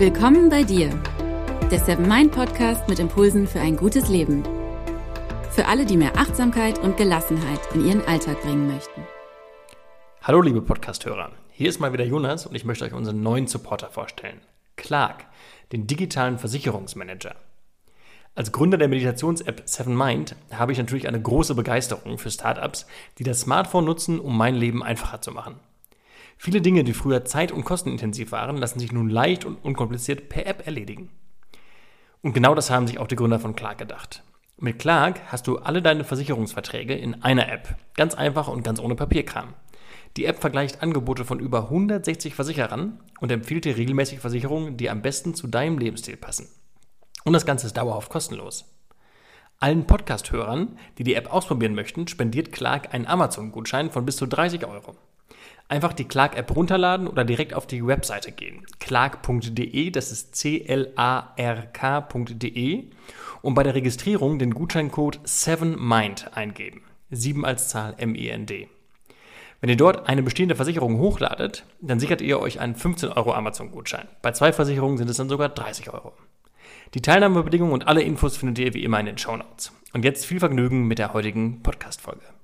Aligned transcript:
Willkommen 0.00 0.48
bei 0.48 0.62
dir, 0.62 0.88
der 1.70 1.78
Seven 1.78 2.08
Mind 2.08 2.32
Podcast 2.32 2.88
mit 2.88 2.98
Impulsen 2.98 3.46
für 3.46 3.60
ein 3.60 3.76
gutes 3.76 4.08
Leben. 4.08 4.42
Für 5.50 5.66
alle, 5.66 5.84
die 5.84 5.98
mehr 5.98 6.16
Achtsamkeit 6.16 6.78
und 6.78 6.96
Gelassenheit 6.96 7.60
in 7.74 7.84
ihren 7.84 8.00
Alltag 8.06 8.40
bringen 8.40 8.66
möchten. 8.66 9.02
Hallo 10.22 10.40
liebe 10.40 10.62
Podcasthörer, 10.62 11.32
hier 11.50 11.68
ist 11.68 11.80
mal 11.80 11.92
wieder 11.92 12.06
Jonas 12.06 12.46
und 12.46 12.54
ich 12.54 12.64
möchte 12.64 12.86
euch 12.86 12.94
unseren 12.94 13.22
neuen 13.22 13.46
Supporter 13.46 13.90
vorstellen. 13.90 14.40
Clark, 14.76 15.26
den 15.70 15.86
digitalen 15.86 16.38
Versicherungsmanager. 16.38 17.34
Als 18.34 18.52
Gründer 18.52 18.78
der 18.78 18.88
Meditations-App 18.88 19.64
Seven 19.66 19.94
Mind 19.94 20.34
habe 20.50 20.72
ich 20.72 20.78
natürlich 20.78 21.08
eine 21.08 21.20
große 21.20 21.54
Begeisterung 21.54 22.16
für 22.16 22.30
Startups, 22.30 22.86
die 23.18 23.24
das 23.24 23.40
Smartphone 23.40 23.84
nutzen, 23.84 24.18
um 24.18 24.34
mein 24.34 24.54
Leben 24.54 24.82
einfacher 24.82 25.20
zu 25.20 25.30
machen. 25.30 25.60
Viele 26.42 26.62
Dinge, 26.62 26.84
die 26.84 26.94
früher 26.94 27.26
zeit- 27.26 27.52
und 27.52 27.66
kostenintensiv 27.66 28.32
waren, 28.32 28.56
lassen 28.56 28.78
sich 28.78 28.92
nun 28.92 29.10
leicht 29.10 29.44
und 29.44 29.62
unkompliziert 29.62 30.30
per 30.30 30.46
App 30.46 30.66
erledigen. 30.66 31.10
Und 32.22 32.32
genau 32.32 32.54
das 32.54 32.70
haben 32.70 32.86
sich 32.86 32.98
auch 32.98 33.08
die 33.08 33.16
Gründer 33.16 33.38
von 33.38 33.54
Clark 33.54 33.76
gedacht. 33.76 34.22
Mit 34.56 34.78
Clark 34.78 35.20
hast 35.26 35.46
du 35.46 35.58
alle 35.58 35.82
deine 35.82 36.02
Versicherungsverträge 36.02 36.94
in 36.94 37.22
einer 37.22 37.52
App. 37.52 37.76
Ganz 37.94 38.14
einfach 38.14 38.48
und 38.48 38.62
ganz 38.62 38.80
ohne 38.80 38.94
Papierkram. 38.94 39.52
Die 40.16 40.24
App 40.24 40.40
vergleicht 40.40 40.82
Angebote 40.82 41.26
von 41.26 41.40
über 41.40 41.64
160 41.64 42.34
Versicherern 42.34 43.00
und 43.20 43.30
empfiehlt 43.30 43.66
dir 43.66 43.76
regelmäßig 43.76 44.20
Versicherungen, 44.20 44.78
die 44.78 44.88
am 44.88 45.02
besten 45.02 45.34
zu 45.34 45.46
deinem 45.46 45.76
Lebensstil 45.76 46.16
passen. 46.16 46.48
Und 47.24 47.34
das 47.34 47.44
Ganze 47.44 47.66
ist 47.66 47.76
dauerhaft 47.76 48.08
kostenlos. 48.08 48.64
Allen 49.58 49.86
Podcast-Hörern, 49.86 50.78
die 50.96 51.04
die 51.04 51.16
App 51.16 51.30
ausprobieren 51.30 51.74
möchten, 51.74 52.08
spendiert 52.08 52.50
Clark 52.50 52.94
einen 52.94 53.06
Amazon-Gutschein 53.06 53.90
von 53.90 54.06
bis 54.06 54.16
zu 54.16 54.24
30 54.24 54.64
Euro. 54.66 54.96
Einfach 55.70 55.92
die 55.92 56.04
Clark-App 56.04 56.56
runterladen 56.56 57.06
oder 57.06 57.24
direkt 57.24 57.54
auf 57.54 57.64
die 57.64 57.86
Webseite 57.86 58.32
gehen. 58.32 58.66
Clark.de, 58.80 59.90
das 59.90 60.10
ist 60.10 60.34
C-L-A-R-K.de 60.34 60.90
und 63.40 63.54
bei 63.54 63.62
der 63.62 63.76
Registrierung 63.76 64.40
den 64.40 64.52
Gutscheincode 64.52 65.20
7MIND 65.24 66.32
eingeben. 66.32 66.82
7 67.12 67.44
als 67.44 67.68
Zahl 67.68 67.94
M-I-N-D. 67.98 68.66
Wenn 69.60 69.70
ihr 69.70 69.76
dort 69.76 70.08
eine 70.08 70.24
bestehende 70.24 70.56
Versicherung 70.56 70.98
hochladet, 70.98 71.64
dann 71.80 72.00
sichert 72.00 72.20
ihr 72.20 72.40
euch 72.40 72.58
einen 72.58 72.74
15 72.74 73.10
Euro 73.10 73.32
Amazon-Gutschein. 73.32 74.08
Bei 74.22 74.32
zwei 74.32 74.52
Versicherungen 74.52 74.98
sind 74.98 75.08
es 75.08 75.18
dann 75.18 75.28
sogar 75.28 75.50
30 75.50 75.92
Euro. 75.92 76.14
Die 76.94 77.02
Teilnahmebedingungen 77.02 77.74
und 77.74 77.86
alle 77.86 78.02
Infos 78.02 78.36
findet 78.36 78.58
ihr 78.58 78.74
wie 78.74 78.82
immer 78.82 78.98
in 78.98 79.06
den 79.06 79.18
Show 79.18 79.36
Notes. 79.36 79.70
Und 79.92 80.04
jetzt 80.04 80.26
viel 80.26 80.40
Vergnügen 80.40 80.88
mit 80.88 80.98
der 80.98 81.12
heutigen 81.12 81.62
Podcast-Folge. 81.62 82.39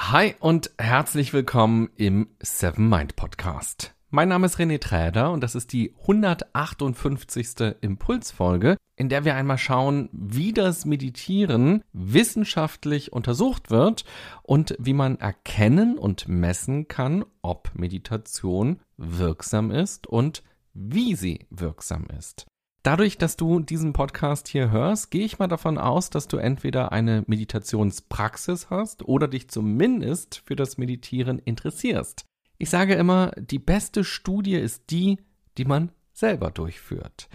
Hi 0.00 0.36
und 0.38 0.70
herzlich 0.78 1.32
willkommen 1.32 1.90
im 1.96 2.28
Seven 2.40 2.88
Mind 2.88 3.16
Podcast. 3.16 3.94
Mein 4.10 4.28
Name 4.28 4.46
ist 4.46 4.56
René 4.56 4.80
Träder 4.80 5.32
und 5.32 5.42
das 5.42 5.56
ist 5.56 5.72
die 5.72 5.92
158. 6.02 7.74
Impulsfolge, 7.80 8.76
in 8.94 9.08
der 9.08 9.24
wir 9.24 9.34
einmal 9.34 9.58
schauen, 9.58 10.08
wie 10.12 10.52
das 10.52 10.84
Meditieren 10.84 11.82
wissenschaftlich 11.92 13.12
untersucht 13.12 13.70
wird 13.70 14.04
und 14.44 14.76
wie 14.78 14.94
man 14.94 15.18
erkennen 15.18 15.98
und 15.98 16.28
messen 16.28 16.86
kann, 16.86 17.24
ob 17.42 17.72
Meditation 17.74 18.80
wirksam 18.96 19.72
ist 19.72 20.06
und 20.06 20.44
wie 20.74 21.16
sie 21.16 21.44
wirksam 21.50 22.06
ist. 22.16 22.46
Dadurch, 22.88 23.18
dass 23.18 23.36
du 23.36 23.60
diesen 23.60 23.92
Podcast 23.92 24.48
hier 24.48 24.70
hörst, 24.70 25.10
gehe 25.10 25.26
ich 25.26 25.38
mal 25.38 25.46
davon 25.46 25.76
aus, 25.76 26.08
dass 26.08 26.26
du 26.26 26.38
entweder 26.38 26.90
eine 26.90 27.22
Meditationspraxis 27.26 28.70
hast 28.70 29.06
oder 29.06 29.28
dich 29.28 29.50
zumindest 29.50 30.42
für 30.46 30.56
das 30.56 30.78
Meditieren 30.78 31.38
interessierst. 31.38 32.24
Ich 32.56 32.70
sage 32.70 32.94
immer, 32.94 33.32
die 33.36 33.58
beste 33.58 34.04
Studie 34.04 34.54
ist 34.54 34.84
die, 34.88 35.18
die 35.58 35.66
man 35.66 35.92
selber 36.14 36.50
durchführt. 36.50 37.28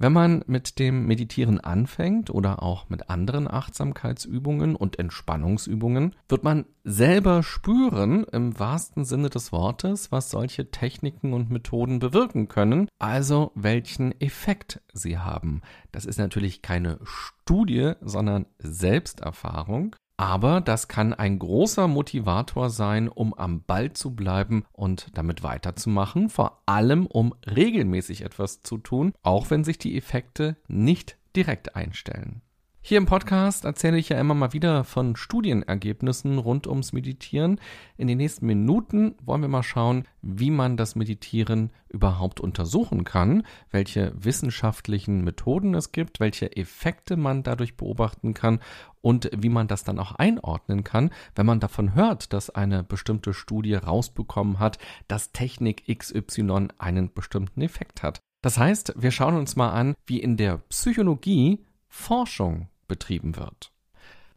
Wenn 0.00 0.12
man 0.12 0.44
mit 0.46 0.78
dem 0.78 1.06
Meditieren 1.06 1.58
anfängt 1.58 2.30
oder 2.30 2.62
auch 2.62 2.88
mit 2.88 3.10
anderen 3.10 3.50
Achtsamkeitsübungen 3.50 4.76
und 4.76 4.96
Entspannungsübungen, 4.96 6.14
wird 6.28 6.44
man 6.44 6.66
selber 6.84 7.42
spüren, 7.42 8.22
im 8.24 8.56
wahrsten 8.60 9.04
Sinne 9.04 9.28
des 9.28 9.50
Wortes, 9.50 10.12
was 10.12 10.30
solche 10.30 10.70
Techniken 10.70 11.32
und 11.32 11.50
Methoden 11.50 11.98
bewirken 11.98 12.46
können, 12.46 12.88
also 13.00 13.50
welchen 13.56 14.18
Effekt 14.20 14.80
sie 14.92 15.18
haben. 15.18 15.62
Das 15.90 16.04
ist 16.04 16.18
natürlich 16.18 16.62
keine 16.62 17.00
Studie, 17.02 17.94
sondern 18.00 18.46
Selbsterfahrung. 18.58 19.96
Aber 20.18 20.60
das 20.60 20.88
kann 20.88 21.14
ein 21.14 21.38
großer 21.38 21.86
Motivator 21.86 22.70
sein, 22.70 23.08
um 23.08 23.32
am 23.34 23.62
Ball 23.62 23.92
zu 23.92 24.16
bleiben 24.16 24.64
und 24.72 25.16
damit 25.16 25.44
weiterzumachen, 25.44 26.28
vor 26.28 26.60
allem 26.66 27.06
um 27.06 27.34
regelmäßig 27.46 28.22
etwas 28.22 28.62
zu 28.64 28.78
tun, 28.78 29.12
auch 29.22 29.48
wenn 29.50 29.62
sich 29.62 29.78
die 29.78 29.96
Effekte 29.96 30.56
nicht 30.66 31.16
direkt 31.36 31.76
einstellen. 31.76 32.42
Hier 32.88 32.96
im 32.96 33.04
Podcast 33.04 33.66
erzähle 33.66 33.98
ich 33.98 34.08
ja 34.08 34.18
immer 34.18 34.32
mal 34.32 34.54
wieder 34.54 34.82
von 34.82 35.14
Studienergebnissen 35.14 36.38
rund 36.38 36.66
ums 36.66 36.94
Meditieren. 36.94 37.60
In 37.98 38.06
den 38.06 38.16
nächsten 38.16 38.46
Minuten 38.46 39.14
wollen 39.20 39.42
wir 39.42 39.48
mal 39.50 39.62
schauen, 39.62 40.04
wie 40.22 40.50
man 40.50 40.78
das 40.78 40.96
Meditieren 40.96 41.70
überhaupt 41.90 42.40
untersuchen 42.40 43.04
kann, 43.04 43.42
welche 43.70 44.14
wissenschaftlichen 44.16 45.22
Methoden 45.22 45.74
es 45.74 45.92
gibt, 45.92 46.18
welche 46.18 46.56
Effekte 46.56 47.18
man 47.18 47.42
dadurch 47.42 47.76
beobachten 47.76 48.32
kann 48.32 48.58
und 49.02 49.28
wie 49.36 49.50
man 49.50 49.68
das 49.68 49.84
dann 49.84 49.98
auch 49.98 50.12
einordnen 50.12 50.82
kann, 50.82 51.10
wenn 51.34 51.44
man 51.44 51.60
davon 51.60 51.94
hört, 51.94 52.32
dass 52.32 52.48
eine 52.48 52.84
bestimmte 52.84 53.34
Studie 53.34 53.74
rausbekommen 53.74 54.60
hat, 54.60 54.78
dass 55.08 55.32
Technik 55.32 55.94
XY 55.94 56.68
einen 56.78 57.12
bestimmten 57.12 57.60
Effekt 57.60 58.02
hat. 58.02 58.20
Das 58.40 58.56
heißt, 58.56 58.94
wir 58.96 59.10
schauen 59.10 59.36
uns 59.36 59.56
mal 59.56 59.72
an, 59.72 59.94
wie 60.06 60.20
in 60.20 60.38
der 60.38 60.56
Psychologie 60.70 61.66
Forschung 61.86 62.68
betrieben 62.88 63.36
wird. 63.36 63.72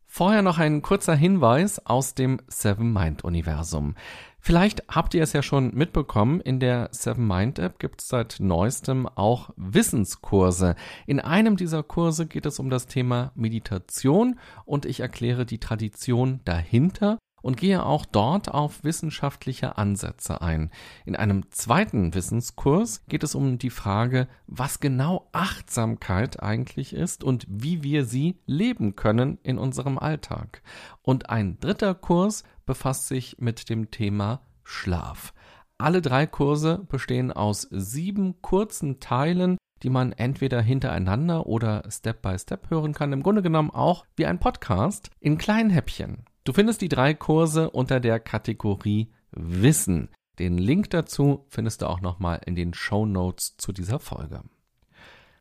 Vorher 0.05 0.41
noch 0.41 0.57
ein 0.59 0.81
kurzer 0.81 1.15
Hinweis 1.15 1.85
aus 1.85 2.15
dem 2.15 2.41
Seven 2.47 2.91
Mind 2.91 3.23
Universum. 3.23 3.95
Vielleicht 4.41 4.83
habt 4.89 5.13
ihr 5.13 5.23
es 5.23 5.31
ja 5.31 5.41
schon 5.41 5.73
mitbekommen, 5.73 6.41
in 6.41 6.59
der 6.59 6.89
Seven 6.91 7.25
Mind 7.25 7.59
App 7.59 7.79
gibt 7.79 8.01
es 8.01 8.09
seit 8.09 8.37
neuestem 8.39 9.07
auch 9.07 9.51
Wissenskurse. 9.55 10.75
In 11.07 11.19
einem 11.19 11.55
dieser 11.55 11.81
Kurse 11.81 12.25
geht 12.25 12.45
es 12.45 12.59
um 12.59 12.69
das 12.69 12.87
Thema 12.87 13.31
Meditation 13.35 14.37
und 14.65 14.85
ich 14.85 14.99
erkläre 14.99 15.45
die 15.45 15.59
Tradition 15.59 16.41
dahinter 16.43 17.17
und 17.41 17.57
gehe 17.57 17.85
auch 17.85 18.05
dort 18.05 18.51
auf 18.51 18.83
wissenschaftliche 18.83 19.77
Ansätze 19.77 20.41
ein. 20.41 20.71
In 21.05 21.15
einem 21.15 21.51
zweiten 21.51 22.13
Wissenskurs 22.13 23.05
geht 23.07 23.23
es 23.23 23.35
um 23.35 23.57
die 23.57 23.69
Frage, 23.69 24.27
was 24.47 24.79
genau 24.79 25.27
Achtsamkeit 25.31 26.41
eigentlich 26.41 26.93
ist 26.93 27.23
und 27.23 27.45
wie 27.47 27.83
wir 27.83 28.05
sie 28.05 28.39
leben 28.45 28.95
können 28.95 29.37
in 29.43 29.57
unserem 29.57 29.97
Alltag. 29.97 30.61
Und 31.01 31.29
ein 31.29 31.59
dritter 31.59 31.95
Kurs 31.95 32.43
befasst 32.65 33.07
sich 33.07 33.37
mit 33.39 33.69
dem 33.69 33.91
Thema 33.91 34.41
Schlaf. 34.63 35.33
Alle 35.77 36.01
drei 36.01 36.27
Kurse 36.27 36.85
bestehen 36.89 37.31
aus 37.31 37.67
sieben 37.71 38.41
kurzen 38.41 38.99
Teilen, 38.99 39.57
die 39.81 39.89
man 39.89 40.11
entweder 40.11 40.61
hintereinander 40.61 41.47
oder 41.47 41.83
Step 41.89 42.21
by 42.21 42.37
Step 42.37 42.69
hören 42.69 42.93
kann. 42.93 43.13
Im 43.13 43.23
Grunde 43.23 43.41
genommen 43.41 43.71
auch 43.71 44.05
wie 44.15 44.27
ein 44.27 44.39
Podcast 44.39 45.09
in 45.19 45.39
kleinen 45.39 45.71
Häppchen. 45.71 46.25
Du 46.43 46.53
findest 46.53 46.81
die 46.81 46.89
drei 46.89 47.13
Kurse 47.13 47.69
unter 47.69 47.99
der 47.99 48.19
Kategorie 48.19 49.11
Wissen. 49.31 50.09
Den 50.39 50.57
Link 50.57 50.89
dazu 50.89 51.45
findest 51.49 51.83
du 51.83 51.85
auch 51.85 52.01
nochmal 52.01 52.41
in 52.45 52.55
den 52.55 52.73
Show 52.73 53.05
Notes 53.05 53.57
zu 53.57 53.71
dieser 53.71 53.99
Folge. 53.99 54.41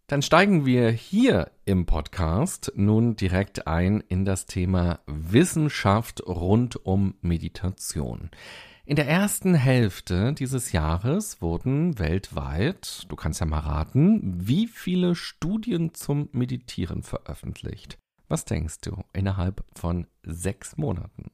Dann 0.09 0.21
steigen 0.21 0.67
wir 0.67 0.91
hier 0.91 1.53
im 1.65 1.87
Podcast 1.87 2.73
nun 2.75 3.17
direkt 3.17 3.67
ein 3.67 4.03
in 4.09 4.27
das 4.27 4.45
Thema 4.45 5.01
Wissenschaft 5.07 6.27
rund 6.27 6.85
um 6.85 7.15
Meditation. 7.23 8.31
In 8.85 8.97
der 8.97 9.09
ersten 9.09 9.55
Hälfte 9.55 10.35
dieses 10.35 10.73
Jahres 10.73 11.41
wurden 11.41 11.99
weltweit, 11.99 13.07
du 13.09 13.17
kannst 13.17 13.41
ja 13.41 13.47
mal 13.47 13.61
raten, 13.61 14.21
wie 14.47 14.67
viele 14.67 15.15
Studien 15.15 15.95
zum 15.95 16.29
Meditieren 16.33 17.03
veröffentlicht. 17.05 18.00
Was 18.31 18.45
denkst 18.45 18.81
du 18.83 19.03
innerhalb 19.13 19.65
von 19.75 20.07
sechs 20.23 20.77
Monaten? 20.77 21.33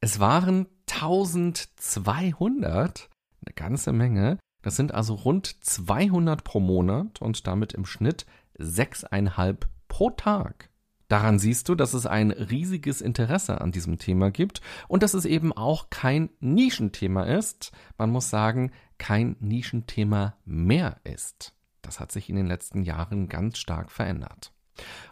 Es 0.00 0.18
waren 0.18 0.66
1200, 0.90 3.08
eine 3.46 3.54
ganze 3.54 3.92
Menge. 3.92 4.40
Das 4.62 4.74
sind 4.74 4.92
also 4.92 5.14
rund 5.14 5.64
200 5.64 6.42
pro 6.42 6.58
Monat 6.58 7.22
und 7.22 7.46
damit 7.46 7.72
im 7.72 7.86
Schnitt 7.86 8.26
sechseinhalb 8.58 9.68
pro 9.86 10.10
Tag. 10.10 10.70
Daran 11.06 11.38
siehst 11.38 11.68
du, 11.68 11.76
dass 11.76 11.94
es 11.94 12.06
ein 12.06 12.32
riesiges 12.32 13.00
Interesse 13.00 13.60
an 13.60 13.70
diesem 13.70 13.98
Thema 13.98 14.32
gibt 14.32 14.60
und 14.88 15.04
dass 15.04 15.14
es 15.14 15.24
eben 15.24 15.52
auch 15.52 15.88
kein 15.88 16.30
Nischenthema 16.40 17.22
ist. 17.22 17.70
Man 17.96 18.10
muss 18.10 18.28
sagen, 18.28 18.72
kein 18.98 19.36
Nischenthema 19.38 20.34
mehr 20.44 20.96
ist. 21.04 21.54
Das 21.80 22.00
hat 22.00 22.10
sich 22.10 22.28
in 22.28 22.34
den 22.34 22.46
letzten 22.46 22.82
Jahren 22.82 23.28
ganz 23.28 23.58
stark 23.58 23.92
verändert. 23.92 24.51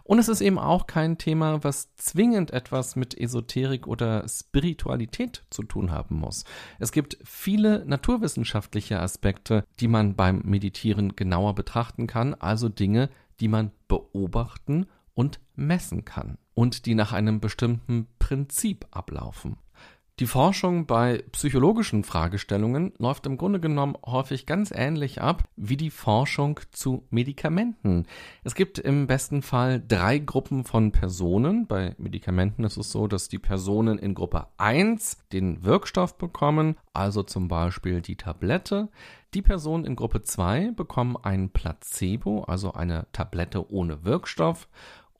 Und 0.04 0.18
es 0.18 0.28
ist 0.28 0.40
eben 0.40 0.58
auch 0.58 0.86
kein 0.86 1.18
Thema, 1.18 1.62
was 1.62 1.94
zwingend 1.96 2.50
etwas 2.50 2.96
mit 2.96 3.16
Esoterik 3.16 3.86
oder 3.86 4.26
Spiritualität 4.28 5.44
zu 5.50 5.62
tun 5.62 5.92
haben 5.92 6.16
muss. 6.16 6.44
Es 6.78 6.92
gibt 6.92 7.18
viele 7.22 7.84
naturwissenschaftliche 7.86 9.00
Aspekte, 9.00 9.64
die 9.78 9.88
man 9.88 10.16
beim 10.16 10.42
Meditieren 10.44 11.14
genauer 11.14 11.54
betrachten 11.54 12.06
kann, 12.06 12.34
also 12.34 12.68
Dinge, 12.68 13.08
die 13.38 13.48
man 13.48 13.70
beobachten 13.88 14.86
und 15.14 15.40
messen 15.54 16.04
kann 16.04 16.38
und 16.54 16.86
die 16.86 16.94
nach 16.94 17.12
einem 17.12 17.40
bestimmten 17.40 18.06
Prinzip 18.18 18.86
ablaufen. 18.90 19.56
Die 20.20 20.26
Forschung 20.26 20.84
bei 20.84 21.24
psychologischen 21.32 22.04
Fragestellungen 22.04 22.92
läuft 22.98 23.24
im 23.24 23.38
Grunde 23.38 23.58
genommen 23.58 23.96
häufig 24.04 24.44
ganz 24.44 24.70
ähnlich 24.70 25.22
ab 25.22 25.44
wie 25.56 25.78
die 25.78 25.88
Forschung 25.88 26.60
zu 26.72 27.06
Medikamenten. 27.08 28.04
Es 28.44 28.54
gibt 28.54 28.78
im 28.78 29.06
besten 29.06 29.40
Fall 29.40 29.82
drei 29.88 30.18
Gruppen 30.18 30.64
von 30.64 30.92
Personen. 30.92 31.66
Bei 31.66 31.94
Medikamenten 31.96 32.64
ist 32.64 32.76
es 32.76 32.92
so, 32.92 33.06
dass 33.06 33.28
die 33.28 33.38
Personen 33.38 33.98
in 33.98 34.12
Gruppe 34.12 34.48
1 34.58 35.16
den 35.32 35.64
Wirkstoff 35.64 36.18
bekommen, 36.18 36.76
also 36.92 37.22
zum 37.22 37.48
Beispiel 37.48 38.02
die 38.02 38.16
Tablette. 38.16 38.90
Die 39.32 39.42
Personen 39.42 39.86
in 39.86 39.96
Gruppe 39.96 40.20
2 40.20 40.72
bekommen 40.72 41.16
ein 41.16 41.48
Placebo, 41.48 42.42
also 42.42 42.74
eine 42.74 43.06
Tablette 43.12 43.72
ohne 43.72 44.04
Wirkstoff 44.04 44.68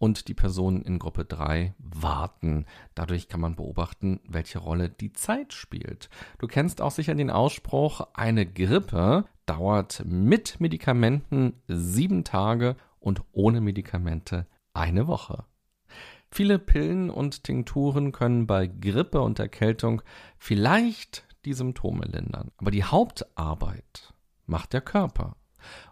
und 0.01 0.29
die 0.29 0.35
Personen 0.35 0.81
in 0.81 0.99
Gruppe 0.99 1.27
3 1.27 1.75
warten. 1.79 2.65
Dadurch 2.95 3.29
kann 3.29 3.41
man 3.41 3.55
beobachten, 3.55 4.19
welche 4.27 4.59
Rolle 4.59 4.89
die 4.89 5.13
Zeit 5.13 5.53
spielt. 5.53 6.09
Du 6.39 6.47
kennst 6.47 6.81
auch 6.81 6.91
sicher 6.91 7.15
den 7.15 7.31
Ausspruch, 7.31 8.01
eine 8.15 8.47
Grippe 8.47 9.27
dauert 9.45 10.03
mit 10.07 10.59
Medikamenten 10.59 11.61
sieben 11.69 12.25
Tage 12.25 12.77
und 12.99 13.23
ohne 13.33 13.61
Medikamente 13.61 14.47
eine 14.73 15.07
Woche. 15.07 15.45
Viele 16.31 16.59
Pillen 16.59 17.11
und 17.11 17.45
Tinkturen 17.45 18.13
können 18.13 18.47
bei 18.47 18.69
Grippe 18.69 19.21
und 19.21 19.39
Erkältung 19.39 20.01
vielleicht 20.39 21.27
die 21.45 21.53
Symptome 21.53 22.07
lindern, 22.07 22.53
aber 22.57 22.71
die 22.71 22.85
Hauptarbeit 22.85 24.15
macht 24.47 24.73
der 24.73 24.81
Körper. 24.81 25.37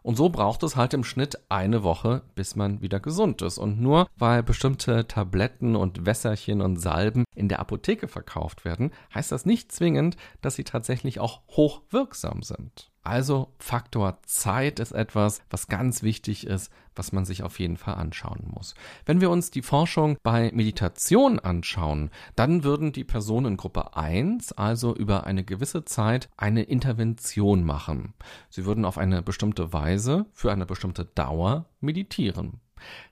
Und 0.02 0.16
so 0.16 0.28
braucht 0.28 0.62
es 0.62 0.76
halt 0.76 0.94
im 0.94 1.04
Schnitt 1.04 1.38
eine 1.48 1.82
Woche, 1.82 2.22
bis 2.34 2.56
man 2.56 2.80
wieder 2.80 3.00
gesund 3.00 3.42
ist. 3.42 3.58
Und 3.58 3.80
nur 3.80 4.08
weil 4.16 4.42
bestimmte 4.42 5.06
Tabletten 5.06 5.76
und 5.76 6.06
Wässerchen 6.06 6.60
und 6.60 6.80
Salben 6.80 7.24
in 7.34 7.48
der 7.48 7.60
Apotheke 7.60 8.08
verkauft 8.08 8.64
werden, 8.64 8.92
heißt 9.14 9.32
das 9.32 9.46
nicht 9.46 9.72
zwingend, 9.72 10.16
dass 10.40 10.54
sie 10.54 10.64
tatsächlich 10.64 11.20
auch 11.20 11.42
hochwirksam 11.48 12.42
sind. 12.42 12.90
Also 13.08 13.54
Faktor 13.58 14.18
Zeit 14.26 14.78
ist 14.78 14.92
etwas, 14.92 15.40
was 15.48 15.68
ganz 15.68 16.02
wichtig 16.02 16.46
ist, 16.46 16.70
was 16.94 17.10
man 17.10 17.24
sich 17.24 17.42
auf 17.42 17.58
jeden 17.58 17.78
Fall 17.78 17.94
anschauen 17.94 18.50
muss. 18.52 18.74
Wenn 19.06 19.22
wir 19.22 19.30
uns 19.30 19.50
die 19.50 19.62
Forschung 19.62 20.18
bei 20.22 20.50
Meditation 20.52 21.38
anschauen, 21.38 22.10
dann 22.36 22.64
würden 22.64 22.92
die 22.92 23.04
Personen 23.04 23.46
in 23.46 23.56
Gruppe 23.56 23.96
1 23.96 24.52
also 24.52 24.94
über 24.94 25.24
eine 25.24 25.42
gewisse 25.42 25.86
Zeit 25.86 26.28
eine 26.36 26.64
Intervention 26.64 27.64
machen. 27.64 28.12
Sie 28.50 28.66
würden 28.66 28.84
auf 28.84 28.98
eine 28.98 29.22
bestimmte 29.22 29.72
Weise 29.72 30.26
für 30.34 30.52
eine 30.52 30.66
bestimmte 30.66 31.06
Dauer 31.06 31.64
meditieren. 31.80 32.60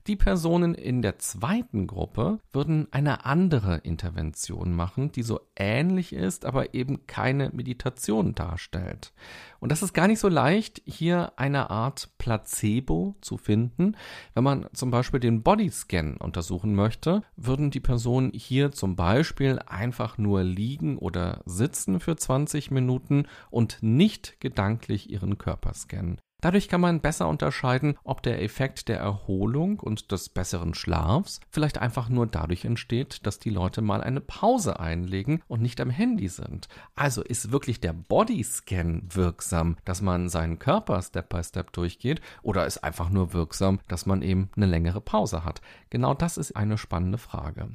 Die 0.06 0.16
Personen 0.16 0.74
in 0.74 1.02
der 1.02 1.18
zweiten 1.18 1.86
Gruppe 1.86 2.38
würden 2.52 2.88
eine 2.92 3.24
andere 3.24 3.78
Intervention 3.78 4.72
machen, 4.72 5.12
die 5.12 5.22
so 5.22 5.40
ähnlich 5.56 6.12
ist, 6.12 6.44
aber 6.44 6.74
eben 6.74 7.06
keine 7.06 7.50
Meditation 7.50 8.34
darstellt. 8.34 9.12
Und 9.58 9.72
das 9.72 9.82
ist 9.82 9.94
gar 9.94 10.06
nicht 10.06 10.20
so 10.20 10.28
leicht, 10.28 10.82
hier 10.84 11.32
eine 11.36 11.70
Art 11.70 12.10
Placebo 12.18 13.16
zu 13.20 13.36
finden. 13.36 13.96
Wenn 14.34 14.44
man 14.44 14.66
zum 14.72 14.90
Beispiel 14.90 15.20
den 15.20 15.42
Bodyscan 15.42 16.16
untersuchen 16.18 16.74
möchte, 16.74 17.22
würden 17.36 17.70
die 17.70 17.80
Personen 17.80 18.32
hier 18.32 18.72
zum 18.72 18.96
Beispiel 18.96 19.58
einfach 19.66 20.18
nur 20.18 20.42
liegen 20.44 20.98
oder 20.98 21.42
sitzen 21.46 22.00
für 22.00 22.16
20 22.16 22.70
Minuten 22.70 23.26
und 23.50 23.78
nicht 23.80 24.40
gedanklich 24.40 25.10
ihren 25.10 25.38
Körper 25.38 25.74
scannen. 25.74 26.20
Dadurch 26.46 26.68
kann 26.68 26.80
man 26.80 27.00
besser 27.00 27.26
unterscheiden, 27.26 27.98
ob 28.04 28.22
der 28.22 28.40
Effekt 28.40 28.86
der 28.86 29.00
Erholung 29.00 29.80
und 29.80 30.12
des 30.12 30.28
besseren 30.28 30.74
Schlafs 30.74 31.40
vielleicht 31.50 31.78
einfach 31.78 32.08
nur 32.08 32.28
dadurch 32.28 32.64
entsteht, 32.64 33.26
dass 33.26 33.40
die 33.40 33.50
Leute 33.50 33.82
mal 33.82 34.00
eine 34.00 34.20
Pause 34.20 34.78
einlegen 34.78 35.42
und 35.48 35.60
nicht 35.60 35.80
am 35.80 35.90
Handy 35.90 36.28
sind. 36.28 36.68
Also 36.94 37.20
ist 37.24 37.50
wirklich 37.50 37.80
der 37.80 37.94
Bodyscan 37.94 39.08
wirksam, 39.12 39.76
dass 39.84 40.02
man 40.02 40.28
seinen 40.28 40.60
Körper 40.60 41.02
Step 41.02 41.30
by 41.30 41.42
Step 41.42 41.72
durchgeht 41.72 42.20
oder 42.42 42.64
ist 42.64 42.84
einfach 42.84 43.10
nur 43.10 43.32
wirksam, 43.32 43.80
dass 43.88 44.06
man 44.06 44.22
eben 44.22 44.48
eine 44.54 44.66
längere 44.66 45.00
Pause 45.00 45.44
hat? 45.44 45.60
Genau 45.90 46.14
das 46.14 46.36
ist 46.36 46.54
eine 46.54 46.78
spannende 46.78 47.18
Frage. 47.18 47.70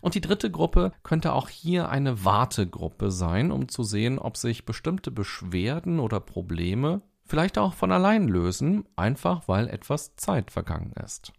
Und 0.00 0.14
die 0.14 0.22
dritte 0.22 0.50
Gruppe 0.50 0.92
könnte 1.02 1.34
auch 1.34 1.50
hier 1.50 1.90
eine 1.90 2.24
Wartegruppe 2.24 3.10
sein, 3.10 3.52
um 3.52 3.68
zu 3.68 3.82
sehen, 3.82 4.18
ob 4.18 4.38
sich 4.38 4.64
bestimmte 4.64 5.10
Beschwerden 5.10 6.00
oder 6.00 6.20
Probleme 6.20 7.02
vielleicht 7.26 7.58
auch 7.58 7.74
von 7.74 7.92
allein 7.92 8.28
lösen, 8.28 8.84
einfach 8.96 9.48
weil 9.48 9.68
etwas 9.68 10.16
Zeit 10.16 10.50
vergangen 10.50 10.92
ist. 11.04 11.32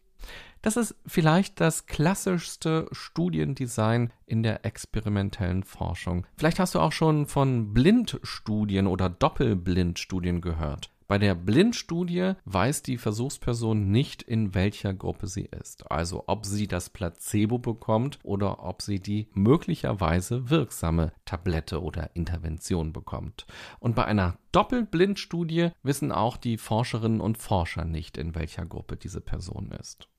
Das 0.62 0.78
ist 0.78 0.96
vielleicht 1.06 1.62
das 1.62 1.86
klassischste 1.86 2.88
Studiendesign 2.92 4.12
in 4.26 4.42
der 4.42 4.66
experimentellen 4.66 5.64
Forschung. 5.64 6.26
Vielleicht 6.38 6.60
hast 6.60 6.74
du 6.74 6.80
auch 6.80 6.92
schon 6.92 7.28
von 7.28 7.72
Blindstudien 7.72 8.88
oder 8.88 9.08
Doppelblindstudien 9.08 10.42
gehört. 10.42 10.90
Bei 11.08 11.20
der 11.20 11.36
Blindstudie 11.36 12.34
weiß 12.46 12.82
die 12.82 12.98
Versuchsperson 12.98 13.92
nicht, 13.92 14.24
in 14.24 14.56
welcher 14.56 14.94
Gruppe 14.94 15.28
sie 15.28 15.46
ist, 15.46 15.92
also 15.92 16.24
ob 16.26 16.48
sie 16.48 16.68
das 16.68 16.90
Placebo 16.90 17.60
bekommt 17.60 18.18
oder 18.24 18.64
ob 18.64 18.82
sie 18.82 19.00
die 19.00 19.28
möglicherweise 19.34 20.50
wirksame 20.50 21.12
Tablette 21.26 21.84
oder 21.84 22.16
Intervention 22.16 22.92
bekommt. 22.92 23.46
Und 23.80 23.96
bei 23.96 24.06
einer 24.06 24.40
Doppelblindstudie 24.52 25.70
wissen 25.84 26.12
auch 26.12 26.38
die 26.38 26.58
Forscherinnen 26.58 27.22
und 27.22 27.38
Forscher 27.38 27.86
nicht, 27.86 28.18
in 28.18 28.34
welcher 28.34 28.66
Gruppe 28.66 28.98
diese 28.98 29.22
Person 29.22 29.72
ist. 29.80 30.10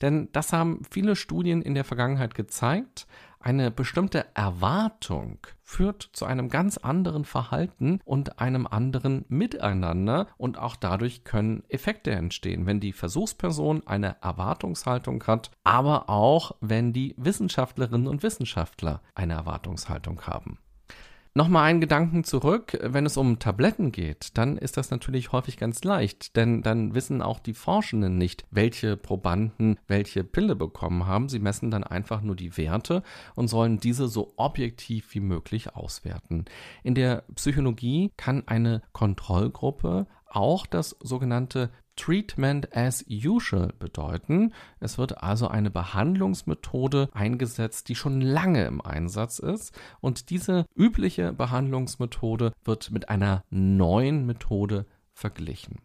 Denn 0.00 0.28
das 0.32 0.52
haben 0.52 0.82
viele 0.90 1.16
Studien 1.16 1.62
in 1.62 1.74
der 1.74 1.84
Vergangenheit 1.84 2.34
gezeigt. 2.34 3.06
Eine 3.44 3.72
bestimmte 3.72 4.24
Erwartung 4.34 5.38
führt 5.64 6.10
zu 6.12 6.26
einem 6.26 6.48
ganz 6.48 6.76
anderen 6.76 7.24
Verhalten 7.24 7.98
und 8.04 8.38
einem 8.38 8.68
anderen 8.68 9.24
Miteinander 9.28 10.28
und 10.36 10.58
auch 10.58 10.76
dadurch 10.76 11.24
können 11.24 11.64
Effekte 11.68 12.12
entstehen, 12.12 12.66
wenn 12.66 12.78
die 12.78 12.92
Versuchsperson 12.92 13.84
eine 13.84 14.16
Erwartungshaltung 14.22 15.24
hat, 15.26 15.50
aber 15.64 16.08
auch 16.08 16.54
wenn 16.60 16.92
die 16.92 17.16
Wissenschaftlerinnen 17.18 18.06
und 18.06 18.22
Wissenschaftler 18.22 19.02
eine 19.16 19.32
Erwartungshaltung 19.32 20.22
haben. 20.22 20.58
Nochmal 21.34 21.64
einen 21.64 21.80
Gedanken 21.80 22.24
zurück, 22.24 22.78
wenn 22.82 23.06
es 23.06 23.16
um 23.16 23.38
Tabletten 23.38 23.90
geht, 23.90 24.36
dann 24.36 24.58
ist 24.58 24.76
das 24.76 24.90
natürlich 24.90 25.32
häufig 25.32 25.56
ganz 25.56 25.82
leicht, 25.82 26.36
denn 26.36 26.60
dann 26.60 26.94
wissen 26.94 27.22
auch 27.22 27.38
die 27.38 27.54
Forschenden 27.54 28.18
nicht, 28.18 28.44
welche 28.50 28.98
Probanden 28.98 29.78
welche 29.86 30.24
Pille 30.24 30.54
bekommen 30.54 31.06
haben. 31.06 31.30
Sie 31.30 31.38
messen 31.38 31.70
dann 31.70 31.84
einfach 31.84 32.20
nur 32.20 32.36
die 32.36 32.58
Werte 32.58 33.02
und 33.34 33.48
sollen 33.48 33.80
diese 33.80 34.08
so 34.08 34.34
objektiv 34.36 35.14
wie 35.14 35.20
möglich 35.20 35.74
auswerten. 35.74 36.44
In 36.82 36.94
der 36.94 37.24
Psychologie 37.34 38.12
kann 38.18 38.46
eine 38.46 38.82
Kontrollgruppe 38.92 40.06
auch 40.28 40.66
das 40.66 40.96
sogenannte 41.00 41.70
Treatment 41.96 42.76
as 42.76 43.04
usual 43.08 43.72
bedeuten. 43.78 44.52
Es 44.80 44.98
wird 44.98 45.22
also 45.22 45.48
eine 45.48 45.70
Behandlungsmethode 45.70 47.08
eingesetzt, 47.12 47.88
die 47.88 47.94
schon 47.94 48.20
lange 48.20 48.64
im 48.64 48.80
Einsatz 48.80 49.38
ist. 49.38 49.72
Und 50.00 50.30
diese 50.30 50.66
übliche 50.74 51.32
Behandlungsmethode 51.32 52.52
wird 52.64 52.90
mit 52.90 53.08
einer 53.08 53.44
neuen 53.50 54.26
Methode 54.26 54.86
verglichen. 55.12 55.80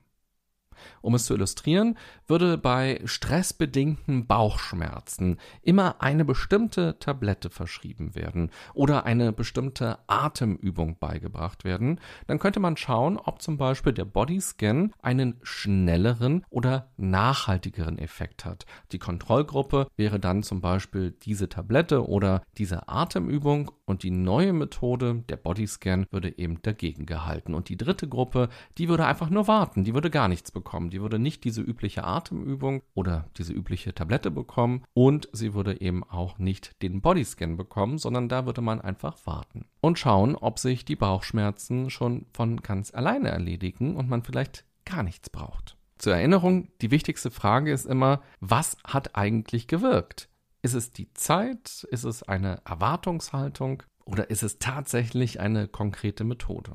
Um 1.01 1.15
es 1.15 1.25
zu 1.25 1.33
illustrieren, 1.33 1.97
würde 2.27 2.57
bei 2.57 3.01
stressbedingten 3.05 4.27
Bauchschmerzen 4.27 5.37
immer 5.61 6.01
eine 6.01 6.25
bestimmte 6.25 6.99
Tablette 6.99 7.49
verschrieben 7.49 8.15
werden 8.15 8.51
oder 8.73 9.05
eine 9.05 9.33
bestimmte 9.33 9.99
Atemübung 10.07 10.97
beigebracht 10.99 11.63
werden, 11.63 11.99
dann 12.27 12.39
könnte 12.39 12.59
man 12.59 12.77
schauen, 12.77 13.17
ob 13.17 13.41
zum 13.41 13.57
Beispiel 13.57 13.93
der 13.93 14.05
Bodyscan 14.05 14.93
einen 15.01 15.39
schnelleren 15.43 16.45
oder 16.49 16.91
nachhaltigeren 16.97 17.97
Effekt 17.97 18.45
hat. 18.45 18.65
Die 18.91 18.99
Kontrollgruppe 18.99 19.87
wäre 19.95 20.19
dann 20.19 20.43
zum 20.43 20.61
Beispiel 20.61 21.11
diese 21.11 21.49
Tablette 21.49 22.07
oder 22.07 22.43
diese 22.57 22.87
Atemübung 22.87 23.71
und 23.85 24.03
die 24.03 24.11
neue 24.11 24.53
Methode, 24.53 25.23
der 25.29 25.37
Bodyscan, 25.37 26.05
würde 26.11 26.37
eben 26.37 26.61
dagegen 26.61 27.05
gehalten. 27.05 27.53
Und 27.53 27.69
die 27.69 27.77
dritte 27.77 28.07
Gruppe, 28.07 28.49
die 28.77 28.89
würde 28.89 29.05
einfach 29.05 29.29
nur 29.29 29.47
warten, 29.47 29.83
die 29.83 29.93
würde 29.93 30.09
gar 30.09 30.27
nichts 30.27 30.51
bekommen 30.51 30.66
bekommen. 30.67 30.89
Die 30.89 31.01
würde 31.01 31.17
nicht 31.17 31.45
diese 31.45 31.61
übliche 31.61 32.03
Atemübung 32.03 32.81
oder 32.93 33.29
diese 33.37 33.53
übliche 33.53 33.95
Tablette 33.95 34.29
bekommen 34.31 34.83
und 34.93 35.29
sie 35.31 35.53
würde 35.53 35.79
eben 35.79 36.03
auch 36.03 36.39
nicht 36.39 36.81
den 36.81 37.01
Bodyscan 37.01 37.55
bekommen, 37.55 37.97
sondern 37.97 38.27
da 38.27 38.45
würde 38.45 38.61
man 38.61 38.81
einfach 38.81 39.17
warten 39.25 39.65
und 39.79 39.97
schauen, 39.97 40.35
ob 40.35 40.59
sich 40.59 40.83
die 40.83 40.97
Bauchschmerzen 40.97 41.89
schon 41.89 42.25
von 42.33 42.61
ganz 42.61 42.93
alleine 42.93 43.29
erledigen 43.29 43.95
und 43.95 44.09
man 44.09 44.23
vielleicht 44.23 44.65
gar 44.83 45.03
nichts 45.03 45.29
braucht. 45.29 45.77
Zur 45.99 46.15
Erinnerung, 46.15 46.67
die 46.81 46.91
wichtigste 46.91 47.31
Frage 47.31 47.71
ist 47.71 47.85
immer, 47.85 48.21
was 48.41 48.77
hat 48.83 49.15
eigentlich 49.15 49.67
gewirkt? 49.67 50.29
Ist 50.61 50.73
es 50.73 50.91
die 50.91 51.13
Zeit? 51.13 51.87
Ist 51.89 52.03
es 52.03 52.23
eine 52.23 52.61
Erwartungshaltung? 52.65 53.83
Oder 54.03 54.29
ist 54.29 54.43
es 54.43 54.59
tatsächlich 54.59 55.39
eine 55.39 55.67
konkrete 55.67 56.25
Methode? 56.25 56.73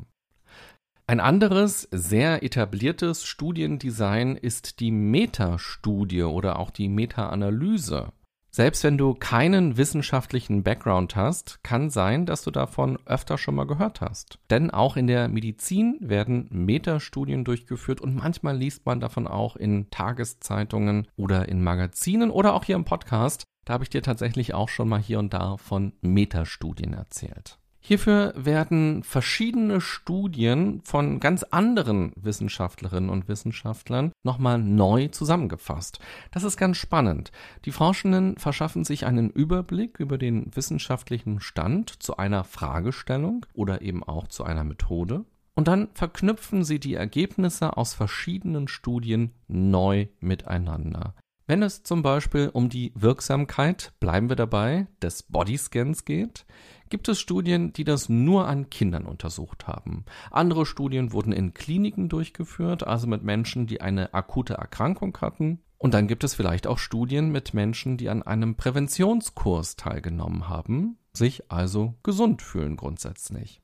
Ein 1.13 1.21
anderes, 1.21 1.87
sehr 1.91 2.43
etabliertes 2.43 3.27
Studiendesign 3.27 4.35
ist 4.35 4.81
die 4.81 4.91
Metastudie 4.91 6.23
oder 6.23 6.59
auch 6.59 6.71
die 6.71 6.89
Meta-Analyse. 6.89 8.15
Selbst 8.51 8.83
wenn 8.83 8.97
du 8.97 9.13
keinen 9.13 9.77
wissenschaftlichen 9.77 10.63
Background 10.63 11.15
hast, 11.15 11.63
kann 11.63 11.91
sein, 11.91 12.25
dass 12.25 12.41
du 12.41 12.51
davon 12.51 12.99
öfter 13.05 13.37
schon 13.37 13.57
mal 13.57 13.67
gehört 13.67 14.01
hast. 14.01 14.39
Denn 14.49 14.71
auch 14.71 14.97
in 14.97 15.07
der 15.07 15.29
Medizin 15.29 15.99
werden 16.01 16.49
Metastudien 16.51 17.45
durchgeführt 17.45 18.01
und 18.01 18.17
manchmal 18.17 18.57
liest 18.57 18.87
man 18.87 18.99
davon 18.99 19.27
auch 19.27 19.57
in 19.57 19.91
Tageszeitungen 19.91 21.09
oder 21.17 21.47
in 21.47 21.63
Magazinen 21.63 22.31
oder 22.31 22.55
auch 22.55 22.65
hier 22.65 22.77
im 22.77 22.87
Podcast. 22.87 23.45
Da 23.67 23.75
habe 23.75 23.85
ich 23.85 23.91
dir 23.91 24.01
tatsächlich 24.01 24.55
auch 24.55 24.71
schon 24.71 24.89
mal 24.89 24.99
hier 24.99 25.19
und 25.19 25.35
da 25.35 25.59
von 25.59 25.93
Metastudien 26.01 26.95
erzählt. 26.95 27.59
Hierfür 27.85 28.33
werden 28.37 29.03
verschiedene 29.03 29.81
Studien 29.81 30.83
von 30.85 31.19
ganz 31.19 31.43
anderen 31.43 32.13
Wissenschaftlerinnen 32.15 33.11
und 33.11 33.27
Wissenschaftlern 33.27 34.13
nochmal 34.23 34.59
neu 34.59 35.09
zusammengefasst. 35.09 35.99
Das 36.31 36.45
ist 36.45 36.57
ganz 36.57 36.77
spannend. 36.77 37.33
Die 37.65 37.73
Forschenden 37.73 38.37
verschaffen 38.37 38.85
sich 38.85 39.05
einen 39.05 39.31
Überblick 39.31 39.99
über 39.99 40.17
den 40.17 40.55
wissenschaftlichen 40.55 41.41
Stand 41.41 42.01
zu 42.01 42.17
einer 42.19 42.45
Fragestellung 42.45 43.47
oder 43.53 43.83
eben 43.83 44.05
auch 44.05 44.29
zu 44.29 44.45
einer 44.45 44.63
Methode. 44.63 45.25
Und 45.57 45.67
dann 45.67 45.89
verknüpfen 45.93 46.63
sie 46.63 46.79
die 46.79 46.95
Ergebnisse 46.95 47.77
aus 47.77 47.95
verschiedenen 47.95 48.69
Studien 48.69 49.33
neu 49.49 50.07
miteinander. 50.21 51.15
Wenn 51.49 51.63
es 51.63 51.83
zum 51.83 52.03
Beispiel 52.03 52.49
um 52.53 52.69
die 52.69 52.93
Wirksamkeit, 52.95 53.93
bleiben 53.99 54.29
wir 54.29 54.37
dabei, 54.37 54.87
des 55.03 55.25
Bodyscans 55.25 56.05
geht, 56.05 56.47
gibt 56.93 57.09
es 57.09 57.21
Studien, 57.21 57.73
die 57.73 57.85
das 57.85 58.11
nur 58.11 58.47
an 58.47 58.69
Kindern 58.69 59.07
untersucht 59.07 59.67
haben. 59.67 60.05
Andere 60.31 60.67
Studien 60.67 61.13
wurden 61.15 61.33
in 61.33 61.55
Kliniken 61.55 62.11
durchgeführt, 62.11 62.87
also 62.87 63.07
mit 63.07 63.23
Menschen, 63.23 63.67
die 63.67 63.81
eine 63.81 64.13
akute 64.13 64.55
Erkrankung 64.55 65.17
hatten. 65.23 65.61
Und 65.79 65.95
dann 65.95 66.07
gibt 66.07 66.23
es 66.23 66.35
vielleicht 66.35 66.67
auch 66.67 66.79
Studien 66.79 67.33
mit 67.33 67.55
Menschen, 67.55 67.97
die 67.97 68.11
an 68.11 68.23
einem 68.23 68.57
Präventionskurs 68.57 69.77
teilgenommen 69.77 70.51
haben, 70.51 70.99
sich 71.15 71.51
also 71.51 71.95
gesund 72.03 72.43
fühlen 72.43 72.77
grundsätzlich. 72.77 73.63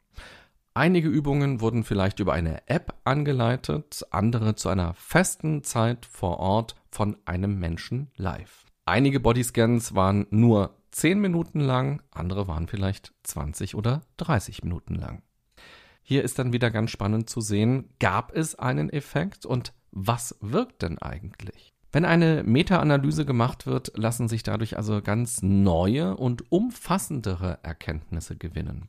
Einige 0.72 1.10
Übungen 1.10 1.60
wurden 1.60 1.84
vielleicht 1.84 2.20
über 2.20 2.32
eine 2.32 2.66
App 2.66 2.94
angeleitet, 3.04 4.06
andere 4.10 4.54
zu 4.54 4.70
einer 4.70 4.94
festen 4.94 5.62
Zeit 5.64 6.06
vor 6.06 6.38
Ort 6.38 6.76
von 6.90 7.18
einem 7.26 7.58
Menschen 7.58 8.10
live. 8.16 8.64
Einige 8.86 9.20
Bodyscans 9.20 9.94
waren 9.94 10.26
nur 10.30 10.77
10 10.98 11.20
Minuten 11.20 11.60
lang, 11.60 12.02
andere 12.10 12.48
waren 12.48 12.66
vielleicht 12.66 13.12
20 13.22 13.76
oder 13.76 14.02
30 14.16 14.64
Minuten 14.64 14.96
lang. 14.96 15.22
Hier 16.02 16.24
ist 16.24 16.40
dann 16.40 16.52
wieder 16.52 16.72
ganz 16.72 16.90
spannend 16.90 17.30
zu 17.30 17.40
sehen, 17.40 17.90
gab 18.00 18.34
es 18.34 18.56
einen 18.56 18.90
Effekt 18.90 19.46
und 19.46 19.72
was 19.92 20.36
wirkt 20.40 20.82
denn 20.82 20.98
eigentlich? 20.98 21.72
Wenn 21.92 22.04
eine 22.04 22.42
Meta-Analyse 22.42 23.24
gemacht 23.24 23.64
wird, 23.64 23.92
lassen 23.96 24.26
sich 24.26 24.42
dadurch 24.42 24.76
also 24.76 25.00
ganz 25.00 25.40
neue 25.40 26.16
und 26.16 26.50
umfassendere 26.50 27.60
Erkenntnisse 27.62 28.36
gewinnen. 28.36 28.88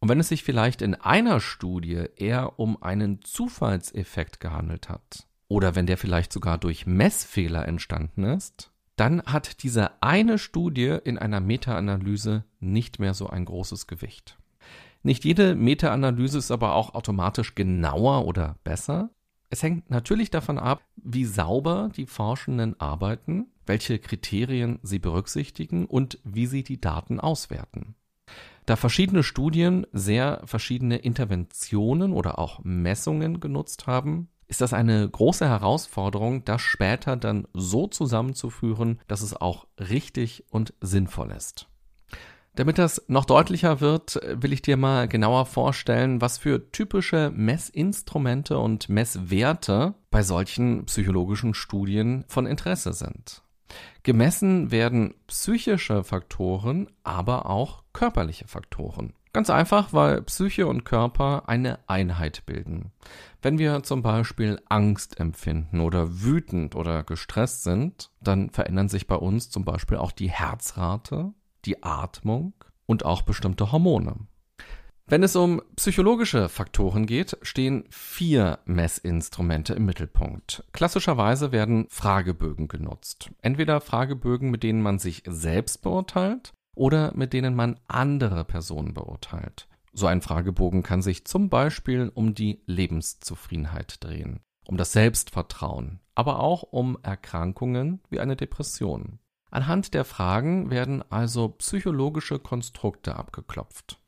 Und 0.00 0.08
wenn 0.08 0.20
es 0.20 0.28
sich 0.28 0.42
vielleicht 0.42 0.80
in 0.80 0.94
einer 0.94 1.40
Studie 1.40 2.06
eher 2.16 2.58
um 2.58 2.82
einen 2.82 3.20
Zufallseffekt 3.20 4.40
gehandelt 4.40 4.88
hat, 4.88 5.26
oder 5.48 5.74
wenn 5.74 5.84
der 5.84 5.98
vielleicht 5.98 6.32
sogar 6.32 6.56
durch 6.56 6.86
Messfehler 6.86 7.68
entstanden 7.68 8.24
ist, 8.24 8.72
dann 8.96 9.22
hat 9.22 9.62
diese 9.62 10.02
eine 10.02 10.38
Studie 10.38 10.98
in 11.04 11.18
einer 11.18 11.40
Meta-Analyse 11.40 12.44
nicht 12.60 12.98
mehr 12.98 13.14
so 13.14 13.28
ein 13.28 13.44
großes 13.44 13.86
Gewicht. 13.86 14.38
Nicht 15.02 15.24
jede 15.24 15.54
Meta-Analyse 15.54 16.38
ist 16.38 16.50
aber 16.50 16.74
auch 16.74 16.94
automatisch 16.94 17.54
genauer 17.54 18.24
oder 18.24 18.56
besser. 18.64 19.10
Es 19.50 19.62
hängt 19.62 19.90
natürlich 19.90 20.30
davon 20.30 20.58
ab, 20.58 20.82
wie 20.96 21.24
sauber 21.24 21.90
die 21.94 22.06
Forschenden 22.06 22.80
arbeiten, 22.80 23.46
welche 23.66 23.98
Kriterien 23.98 24.80
sie 24.82 24.98
berücksichtigen 24.98 25.86
und 25.86 26.18
wie 26.24 26.46
sie 26.46 26.64
die 26.64 26.80
Daten 26.80 27.20
auswerten. 27.20 27.94
Da 28.64 28.74
verschiedene 28.74 29.22
Studien 29.22 29.86
sehr 29.92 30.42
verschiedene 30.44 30.96
Interventionen 30.96 32.12
oder 32.12 32.40
auch 32.40 32.64
Messungen 32.64 33.38
genutzt 33.38 33.86
haben, 33.86 34.28
ist 34.48 34.60
das 34.60 34.72
eine 34.72 35.08
große 35.08 35.48
Herausforderung, 35.48 36.44
das 36.44 36.62
später 36.62 37.16
dann 37.16 37.46
so 37.52 37.86
zusammenzuführen, 37.86 39.00
dass 39.08 39.22
es 39.22 39.34
auch 39.34 39.66
richtig 39.78 40.44
und 40.50 40.74
sinnvoll 40.80 41.32
ist. 41.32 41.68
Damit 42.56 42.78
das 42.78 43.04
noch 43.06 43.26
deutlicher 43.26 43.82
wird, 43.82 44.18
will 44.24 44.54
ich 44.54 44.62
dir 44.62 44.78
mal 44.78 45.08
genauer 45.08 45.44
vorstellen, 45.44 46.22
was 46.22 46.38
für 46.38 46.72
typische 46.72 47.30
Messinstrumente 47.34 48.58
und 48.58 48.88
Messwerte 48.88 49.94
bei 50.10 50.22
solchen 50.22 50.86
psychologischen 50.86 51.52
Studien 51.52 52.24
von 52.28 52.46
Interesse 52.46 52.94
sind. 52.94 53.42
Gemessen 54.04 54.70
werden 54.70 55.14
psychische 55.26 56.02
Faktoren, 56.02 56.88
aber 57.02 57.46
auch 57.46 57.82
körperliche 57.92 58.48
Faktoren. 58.48 59.12
Ganz 59.36 59.50
einfach, 59.50 59.92
weil 59.92 60.22
Psyche 60.22 60.66
und 60.66 60.86
Körper 60.86 61.42
eine 61.46 61.78
Einheit 61.88 62.46
bilden. 62.46 62.92
Wenn 63.42 63.58
wir 63.58 63.82
zum 63.82 64.00
Beispiel 64.00 64.62
Angst 64.70 65.20
empfinden 65.20 65.80
oder 65.80 66.22
wütend 66.22 66.74
oder 66.74 67.04
gestresst 67.04 67.62
sind, 67.62 68.10
dann 68.22 68.48
verändern 68.48 68.88
sich 68.88 69.06
bei 69.06 69.16
uns 69.16 69.50
zum 69.50 69.66
Beispiel 69.66 69.98
auch 69.98 70.12
die 70.12 70.30
Herzrate, 70.30 71.34
die 71.66 71.82
Atmung 71.82 72.54
und 72.86 73.04
auch 73.04 73.20
bestimmte 73.20 73.72
Hormone. 73.72 74.26
Wenn 75.04 75.22
es 75.22 75.36
um 75.36 75.60
psychologische 75.76 76.48
Faktoren 76.48 77.04
geht, 77.04 77.36
stehen 77.42 77.84
vier 77.90 78.60
Messinstrumente 78.64 79.74
im 79.74 79.84
Mittelpunkt. 79.84 80.64
Klassischerweise 80.72 81.52
werden 81.52 81.88
Fragebögen 81.90 82.68
genutzt. 82.68 83.30
Entweder 83.42 83.82
Fragebögen, 83.82 84.50
mit 84.50 84.62
denen 84.62 84.80
man 84.80 84.98
sich 84.98 85.22
selbst 85.26 85.82
beurteilt, 85.82 86.54
oder 86.76 87.12
mit 87.16 87.32
denen 87.32 87.56
man 87.56 87.80
andere 87.88 88.44
Personen 88.44 88.94
beurteilt. 88.94 89.66
So 89.92 90.06
ein 90.06 90.20
Fragebogen 90.20 90.82
kann 90.82 91.02
sich 91.02 91.24
zum 91.24 91.48
Beispiel 91.48 92.12
um 92.14 92.34
die 92.34 92.60
Lebenszufriedenheit 92.66 94.04
drehen, 94.04 94.40
um 94.68 94.76
das 94.76 94.92
Selbstvertrauen, 94.92 96.00
aber 96.14 96.38
auch 96.38 96.62
um 96.62 96.98
Erkrankungen 97.02 98.00
wie 98.10 98.20
eine 98.20 98.36
Depression. 98.36 99.18
Anhand 99.50 99.94
der 99.94 100.04
Fragen 100.04 100.70
werden 100.70 101.02
also 101.10 101.48
psychologische 101.48 102.38
Konstrukte 102.38 103.16
abgeklopft. 103.16 103.98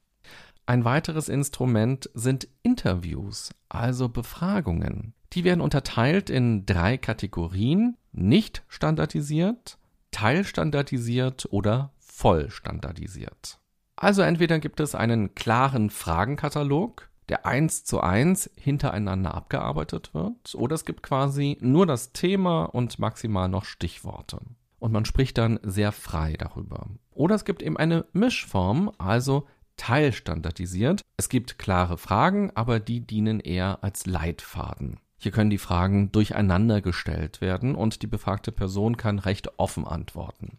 Ein 0.67 0.85
weiteres 0.85 1.31
Instrument 1.31 2.11
sind 2.13 2.49
Interviews, 2.63 3.55
also 3.71 4.11
Befragungen. 4.11 5.15
Die 5.33 5.45
werden 5.45 5.63
unterteilt 5.63 6.29
in 6.29 6.67
drei 6.67 6.99
Kategorien, 6.99 7.97
nicht 8.13 8.63
standardisiert, 8.69 9.79
teilstandardisiert 10.11 11.49
oder 11.51 11.93
voll 12.19 12.51
standardisiert. 12.51 13.61
Also 13.95 14.23
entweder 14.23 14.59
gibt 14.59 14.81
es 14.81 14.97
einen 14.97 15.37
klaren 15.37 15.89
Fragenkatalog, 15.89 17.09
der 17.29 17.47
eins 17.47 17.85
zu 17.85 18.01
eins 18.01 18.51
hintereinander 18.57 19.35
abgearbeitet 19.35 20.15
wird, 20.15 20.55
oder 20.57 20.75
es 20.75 20.85
gibt 20.85 21.03
quasi 21.03 21.59
nur 21.61 21.87
das 21.87 22.13
Thema 22.13 22.65
und 22.65 22.99
maximal 22.99 23.49
noch 23.49 23.65
Stichworte. 23.65 24.41
Und 24.81 24.93
man 24.93 25.05
spricht 25.05 25.39
dann 25.39 25.61
sehr 25.63 25.93
frei 25.93 26.35
darüber. 26.37 26.89
Oder 27.11 27.37
es 27.37 27.45
gibt 27.45 27.63
eben 27.63 27.77
eine 27.77 28.05
Mischform, 28.13 28.91
also 28.99 29.47
teilstandardisiert. 29.77 31.03
Es 31.17 31.29
gibt 31.29 31.59
klare 31.59 31.99
Fragen, 31.99 32.51
aber 32.57 32.81
die 32.81 33.01
dienen 33.01 33.39
eher 33.39 33.79
als 33.83 34.07
Leitfaden. 34.07 34.99
Hier 35.19 35.31
können 35.31 35.51
die 35.51 35.59
Fragen 35.59 36.11
durcheinander 36.11 36.81
gestellt 36.81 37.41
werden 37.41 37.77
und 37.77 38.03
die 38.03 38.07
befragte 38.09 38.51
Person 38.51 38.97
kann 38.97 39.21
recht 39.21 39.59
offen 39.59 39.87
antworten. 39.87 40.59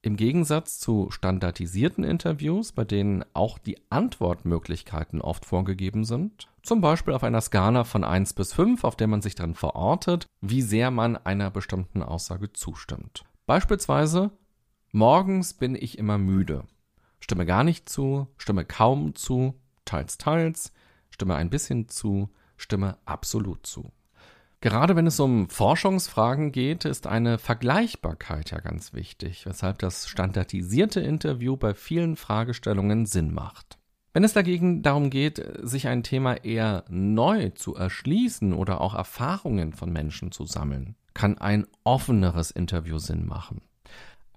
Im 0.00 0.16
Gegensatz 0.16 0.78
zu 0.78 1.10
standardisierten 1.10 2.04
Interviews, 2.04 2.70
bei 2.70 2.84
denen 2.84 3.24
auch 3.34 3.58
die 3.58 3.78
Antwortmöglichkeiten 3.90 5.20
oft 5.20 5.44
vorgegeben 5.44 6.04
sind, 6.04 6.48
zum 6.62 6.80
Beispiel 6.80 7.14
auf 7.14 7.24
einer 7.24 7.40
Skala 7.40 7.82
von 7.82 8.04
1 8.04 8.34
bis 8.34 8.52
5, 8.52 8.84
auf 8.84 8.94
der 8.94 9.08
man 9.08 9.22
sich 9.22 9.34
dann 9.34 9.54
verortet, 9.54 10.26
wie 10.40 10.62
sehr 10.62 10.92
man 10.92 11.16
einer 11.16 11.50
bestimmten 11.50 12.04
Aussage 12.04 12.52
zustimmt. 12.52 13.24
Beispielsweise, 13.46 14.30
morgens 14.92 15.54
bin 15.54 15.74
ich 15.74 15.98
immer 15.98 16.16
müde. 16.16 16.64
Stimme 17.18 17.44
gar 17.44 17.64
nicht 17.64 17.88
zu, 17.88 18.28
stimme 18.36 18.64
kaum 18.64 19.16
zu, 19.16 19.54
teils, 19.84 20.16
teils, 20.16 20.72
stimme 21.10 21.34
ein 21.34 21.50
bisschen 21.50 21.88
zu, 21.88 22.30
stimme 22.56 22.98
absolut 23.04 23.66
zu. 23.66 23.90
Gerade 24.60 24.96
wenn 24.96 25.06
es 25.06 25.20
um 25.20 25.48
Forschungsfragen 25.48 26.50
geht, 26.50 26.84
ist 26.84 27.06
eine 27.06 27.38
Vergleichbarkeit 27.38 28.50
ja 28.50 28.58
ganz 28.58 28.92
wichtig, 28.92 29.46
weshalb 29.46 29.78
das 29.78 30.08
standardisierte 30.08 31.00
Interview 31.00 31.56
bei 31.56 31.74
vielen 31.74 32.16
Fragestellungen 32.16 33.06
Sinn 33.06 33.32
macht. 33.32 33.78
Wenn 34.12 34.24
es 34.24 34.32
dagegen 34.32 34.82
darum 34.82 35.10
geht, 35.10 35.40
sich 35.62 35.86
ein 35.86 36.02
Thema 36.02 36.44
eher 36.44 36.84
neu 36.88 37.50
zu 37.50 37.76
erschließen 37.76 38.52
oder 38.52 38.80
auch 38.80 38.94
Erfahrungen 38.94 39.74
von 39.74 39.92
Menschen 39.92 40.32
zu 40.32 40.44
sammeln, 40.44 40.96
kann 41.14 41.38
ein 41.38 41.68
offeneres 41.84 42.50
Interview 42.50 42.98
Sinn 42.98 43.26
machen. 43.26 43.60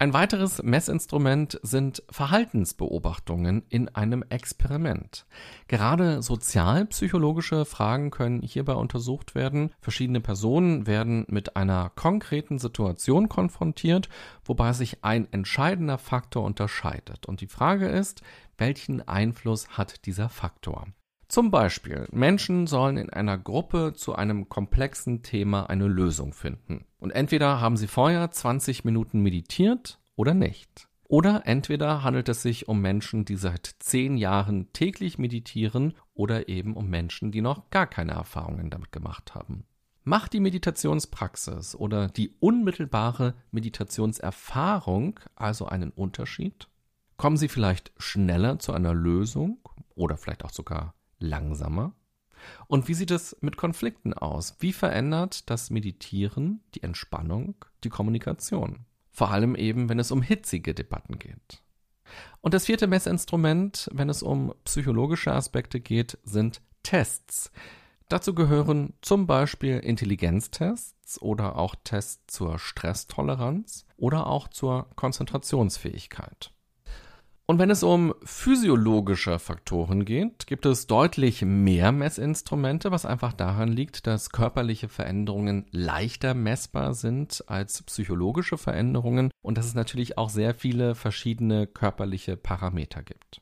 Ein 0.02 0.14
weiteres 0.14 0.64
Messinstrument 0.64 1.60
sind 1.62 2.02
Verhaltensbeobachtungen 2.10 3.62
in 3.70 3.88
einem 3.90 4.24
Experiment. 4.28 5.28
Gerade 5.68 6.24
sozialpsychologische 6.24 7.66
Fragen 7.66 8.10
können 8.10 8.42
hierbei 8.42 8.74
untersucht 8.74 9.36
werden. 9.36 9.70
Verschiedene 9.80 10.20
Personen 10.20 10.88
werden 10.88 11.26
mit 11.28 11.56
einer 11.56 11.92
konkreten 11.92 12.58
Situation 12.58 13.30
konfrontiert, 13.30 14.10
wobei 14.44 14.74
sich 14.74 15.04
ein 15.04 15.32
entscheidender 15.32 16.00
Faktor 16.00 16.46
unterscheidet. 16.46 17.28
Und 17.28 17.42
die 17.42 17.46
Frage 17.46 17.88
ist, 17.88 18.24
welchen 18.58 19.08
Einfluss 19.08 19.68
hat 19.78 20.08
dieser 20.08 20.30
Faktor? 20.30 20.88
Zum 21.32 21.50
Beispiel, 21.50 22.10
Menschen 22.12 22.68
sollen 22.68 22.98
in 22.98 23.10
einer 23.10 23.38
Gruppe 23.38 23.94
zu 23.96 24.14
einem 24.14 24.50
komplexen 24.50 25.24
Thema 25.24 25.70
eine 25.70 25.88
Lösung 25.88 26.34
finden. 26.34 26.84
Und 27.00 27.12
entweder 27.12 27.62
haben 27.62 27.78
sie 27.78 27.88
vorher 27.88 28.30
20 28.30 28.84
Minuten 28.84 29.22
meditiert 29.22 30.02
oder 30.18 30.34
nicht. 30.34 30.90
Oder 31.06 31.44
entweder 31.46 32.04
handelt 32.04 32.28
es 32.28 32.42
sich 32.42 32.68
um 32.68 32.82
Menschen, 32.82 33.24
die 33.24 33.38
seit 33.38 33.78
10 33.80 34.18
Jahren 34.18 34.74
täglich 34.74 35.20
meditieren 35.20 35.94
oder 36.14 36.50
eben 36.50 36.76
um 36.76 36.90
Menschen, 36.90 37.32
die 37.32 37.40
noch 37.40 37.70
gar 37.70 37.88
keine 37.88 38.12
Erfahrungen 38.12 38.70
damit 38.70 38.92
gemacht 38.92 39.34
haben. 39.34 39.64
Macht 40.04 40.34
die 40.34 40.42
Meditationspraxis 40.42 41.76
oder 41.78 42.10
die 42.10 42.36
unmittelbare 42.42 43.36
Meditationserfahrung 43.52 45.18
also 45.36 45.66
einen 45.66 45.92
Unterschied? 45.92 46.68
Kommen 47.16 47.38
Sie 47.38 47.48
vielleicht 47.48 47.94
schneller 47.96 48.60
zu 48.60 48.74
einer 48.74 48.94
Lösung 48.94 49.60
oder 49.96 50.18
vielleicht 50.18 50.44
auch 50.44 50.52
sogar 50.52 50.94
langsamer? 51.22 51.94
Und 52.68 52.88
wie 52.88 52.94
sieht 52.94 53.12
es 53.12 53.38
mit 53.42 53.58
Konflikten 53.58 54.14
aus? 54.14 54.56
Wie 54.60 54.74
verändert 54.74 55.50
das 55.50 55.70
Meditieren 55.70 56.64
die 56.74 56.84
Entspannung, 56.84 57.56
die 57.84 57.90
Kommunikation? 57.90 58.86
Vor 59.12 59.32
allem 59.32 59.56
eben, 59.56 59.90
wenn 59.90 60.00
es 60.00 60.12
um 60.12 60.22
hitzige 60.22 60.74
Debatten 60.74 61.20
geht. 61.20 61.62
Und 62.42 62.54
das 62.54 62.66
vierte 62.66 62.88
Messinstrument, 62.88 63.90
wenn 63.94 64.10
es 64.10 64.24
um 64.24 64.54
psychologische 64.66 65.34
Aspekte 65.34 65.80
geht, 65.80 66.18
sind 66.24 66.62
Tests. 66.84 67.52
Dazu 68.10 68.34
gehören 68.34 68.94
zum 69.02 69.28
Beispiel 69.28 69.80
Intelligenztests 69.80 71.22
oder 71.22 71.56
auch 71.56 71.76
Tests 71.84 72.36
zur 72.36 72.60
Stresstoleranz 72.60 73.86
oder 73.96 74.28
auch 74.28 74.50
zur 74.50 74.90
Konzentrationsfähigkeit. 74.96 76.52
Und 77.52 77.60
wenn 77.60 77.70
es 77.70 77.84
um 77.84 78.16
physiologische 78.24 79.38
Faktoren 79.38 80.06
geht, 80.06 80.48
gibt 80.48 80.66
es 80.66 80.88
deutlich 80.88 81.42
mehr 81.42 81.92
Messinstrumente, 81.92 82.92
was 82.92 83.06
einfach 83.06 83.34
daran 83.34 83.68
liegt, 83.74 84.08
dass 84.08 84.30
körperliche 84.30 84.88
Veränderungen 84.88 85.66
leichter 85.72 86.34
messbar 86.34 86.94
sind 86.94 87.44
als 87.48 87.84
psychologische 87.84 88.58
Veränderungen 88.58 89.32
und 89.42 89.58
dass 89.58 89.66
es 89.66 89.74
natürlich 89.74 90.18
auch 90.18 90.30
sehr 90.30 90.54
viele 90.54 90.96
verschiedene 90.96 91.68
körperliche 91.68 92.38
Parameter 92.38 93.04
gibt. 93.04 93.42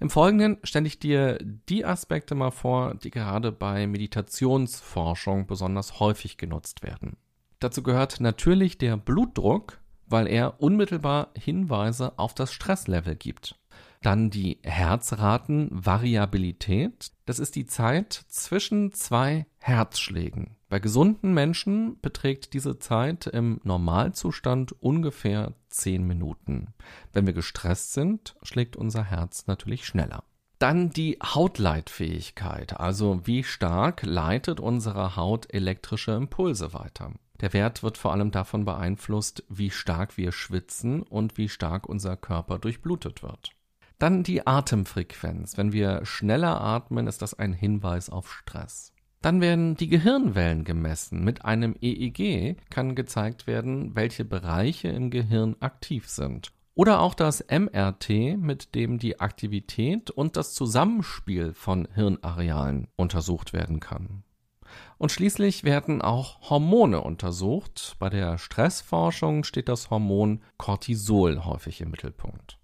Im 0.00 0.10
Folgenden 0.10 0.58
stelle 0.64 0.88
ich 0.88 0.98
dir 0.98 1.38
die 1.68 1.84
Aspekte 1.84 2.34
mal 2.34 2.50
vor, 2.50 2.96
die 2.96 3.12
gerade 3.12 3.52
bei 3.52 3.86
Meditationsforschung 3.86 5.46
besonders 5.46 6.00
häufig 6.00 6.36
genutzt 6.36 6.82
werden. 6.82 7.16
Dazu 7.60 7.84
gehört 7.84 8.18
natürlich 8.18 8.76
der 8.76 8.96
Blutdruck, 8.96 9.78
weil 10.06 10.26
er 10.26 10.60
unmittelbar 10.60 11.28
Hinweise 11.36 12.18
auf 12.18 12.34
das 12.34 12.52
Stresslevel 12.52 13.14
gibt. 13.16 13.58
Dann 14.02 14.28
die 14.30 14.58
Herzratenvariabilität. 14.62 17.12
Das 17.24 17.38
ist 17.38 17.56
die 17.56 17.64
Zeit 17.66 18.24
zwischen 18.28 18.92
zwei 18.92 19.46
Herzschlägen. 19.58 20.56
Bei 20.68 20.80
gesunden 20.80 21.32
Menschen 21.32 22.00
beträgt 22.00 22.52
diese 22.52 22.78
Zeit 22.78 23.26
im 23.26 23.60
Normalzustand 23.62 24.72
ungefähr 24.82 25.54
10 25.70 26.04
Minuten. 26.04 26.74
Wenn 27.12 27.26
wir 27.26 27.34
gestresst 27.34 27.92
sind, 27.92 28.36
schlägt 28.42 28.76
unser 28.76 29.04
Herz 29.04 29.46
natürlich 29.46 29.86
schneller. 29.86 30.24
Dann 30.58 30.90
die 30.90 31.18
Hautleitfähigkeit, 31.22 32.80
also 32.80 33.20
wie 33.26 33.44
stark 33.44 34.02
leitet 34.02 34.58
unsere 34.58 35.14
Haut 35.14 35.52
elektrische 35.52 36.12
Impulse 36.12 36.72
weiter. 36.72 37.12
Der 37.40 37.52
Wert 37.52 37.82
wird 37.82 37.98
vor 37.98 38.12
allem 38.12 38.30
davon 38.30 38.64
beeinflusst, 38.64 39.44
wie 39.48 39.70
stark 39.70 40.16
wir 40.16 40.32
schwitzen 40.32 41.02
und 41.02 41.36
wie 41.36 41.48
stark 41.48 41.88
unser 41.88 42.16
Körper 42.16 42.58
durchblutet 42.58 43.22
wird. 43.22 43.50
Dann 43.98 44.22
die 44.22 44.46
Atemfrequenz. 44.46 45.56
Wenn 45.56 45.72
wir 45.72 46.04
schneller 46.04 46.60
atmen, 46.60 47.06
ist 47.06 47.22
das 47.22 47.34
ein 47.34 47.52
Hinweis 47.52 48.10
auf 48.10 48.32
Stress. 48.32 48.92
Dann 49.22 49.40
werden 49.40 49.74
die 49.76 49.88
Gehirnwellen 49.88 50.64
gemessen. 50.64 51.24
Mit 51.24 51.44
einem 51.44 51.74
EEG 51.80 52.56
kann 52.70 52.94
gezeigt 52.94 53.46
werden, 53.46 53.96
welche 53.96 54.24
Bereiche 54.24 54.88
im 54.88 55.10
Gehirn 55.10 55.56
aktiv 55.60 56.08
sind. 56.08 56.52
Oder 56.74 57.00
auch 57.00 57.14
das 57.14 57.42
MRT, 57.50 58.36
mit 58.36 58.74
dem 58.74 58.98
die 58.98 59.18
Aktivität 59.18 60.10
und 60.10 60.36
das 60.36 60.52
Zusammenspiel 60.52 61.54
von 61.54 61.88
Hirnarealen 61.94 62.88
untersucht 62.96 63.54
werden 63.54 63.80
kann. 63.80 64.24
Und 64.98 65.12
schließlich 65.12 65.64
werden 65.64 66.02
auch 66.02 66.50
Hormone 66.50 67.00
untersucht. 67.00 67.96
Bei 67.98 68.08
der 68.08 68.38
Stressforschung 68.38 69.44
steht 69.44 69.68
das 69.68 69.90
Hormon 69.90 70.42
Cortisol 70.56 71.44
häufig 71.44 71.80
im 71.80 71.90
Mittelpunkt. 71.90 72.58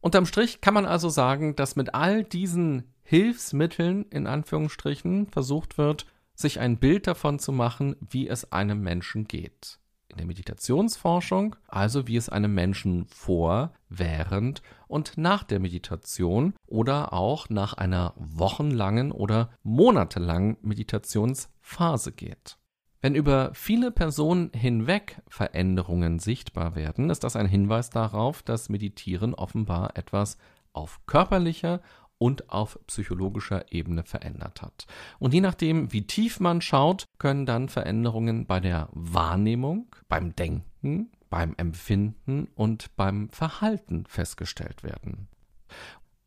Unterm 0.00 0.26
Strich 0.26 0.60
kann 0.60 0.74
man 0.74 0.86
also 0.86 1.08
sagen, 1.08 1.56
dass 1.56 1.76
mit 1.76 1.94
all 1.94 2.24
diesen 2.24 2.94
Hilfsmitteln 3.02 4.06
in 4.10 4.26
Anführungsstrichen 4.26 5.26
versucht 5.26 5.78
wird, 5.78 6.06
sich 6.34 6.60
ein 6.60 6.78
Bild 6.78 7.06
davon 7.06 7.38
zu 7.38 7.52
machen, 7.52 7.96
wie 8.00 8.28
es 8.28 8.52
einem 8.52 8.80
Menschen 8.80 9.26
geht 9.26 9.79
in 10.10 10.16
der 10.16 10.26
Meditationsforschung, 10.26 11.56
also 11.68 12.06
wie 12.06 12.16
es 12.16 12.28
einem 12.28 12.54
Menschen 12.54 13.06
vor, 13.06 13.72
während 13.88 14.62
und 14.88 15.16
nach 15.16 15.44
der 15.44 15.60
Meditation 15.60 16.54
oder 16.66 17.12
auch 17.12 17.48
nach 17.48 17.74
einer 17.74 18.14
wochenlangen 18.16 19.12
oder 19.12 19.50
monatelangen 19.62 20.56
Meditationsphase 20.62 22.12
geht. 22.12 22.58
Wenn 23.02 23.14
über 23.14 23.52
viele 23.54 23.90
Personen 23.90 24.50
hinweg 24.54 25.22
Veränderungen 25.28 26.18
sichtbar 26.18 26.74
werden, 26.74 27.08
ist 27.08 27.24
das 27.24 27.34
ein 27.34 27.46
Hinweis 27.46 27.88
darauf, 27.88 28.42
dass 28.42 28.68
Meditieren 28.68 29.34
offenbar 29.34 29.96
etwas 29.96 30.36
auf 30.72 31.00
körperlicher 31.06 31.80
und 32.20 32.50
auf 32.50 32.78
psychologischer 32.86 33.72
Ebene 33.72 34.04
verändert 34.04 34.60
hat. 34.60 34.86
Und 35.18 35.32
je 35.32 35.40
nachdem, 35.40 35.90
wie 35.92 36.06
tief 36.06 36.38
man 36.38 36.60
schaut, 36.60 37.06
können 37.18 37.46
dann 37.46 37.70
Veränderungen 37.70 38.46
bei 38.46 38.60
der 38.60 38.88
Wahrnehmung, 38.92 39.86
beim 40.08 40.36
Denken, 40.36 41.10
beim 41.30 41.54
Empfinden 41.56 42.48
und 42.54 42.94
beim 42.96 43.30
Verhalten 43.30 44.04
festgestellt 44.06 44.82
werden. 44.82 45.28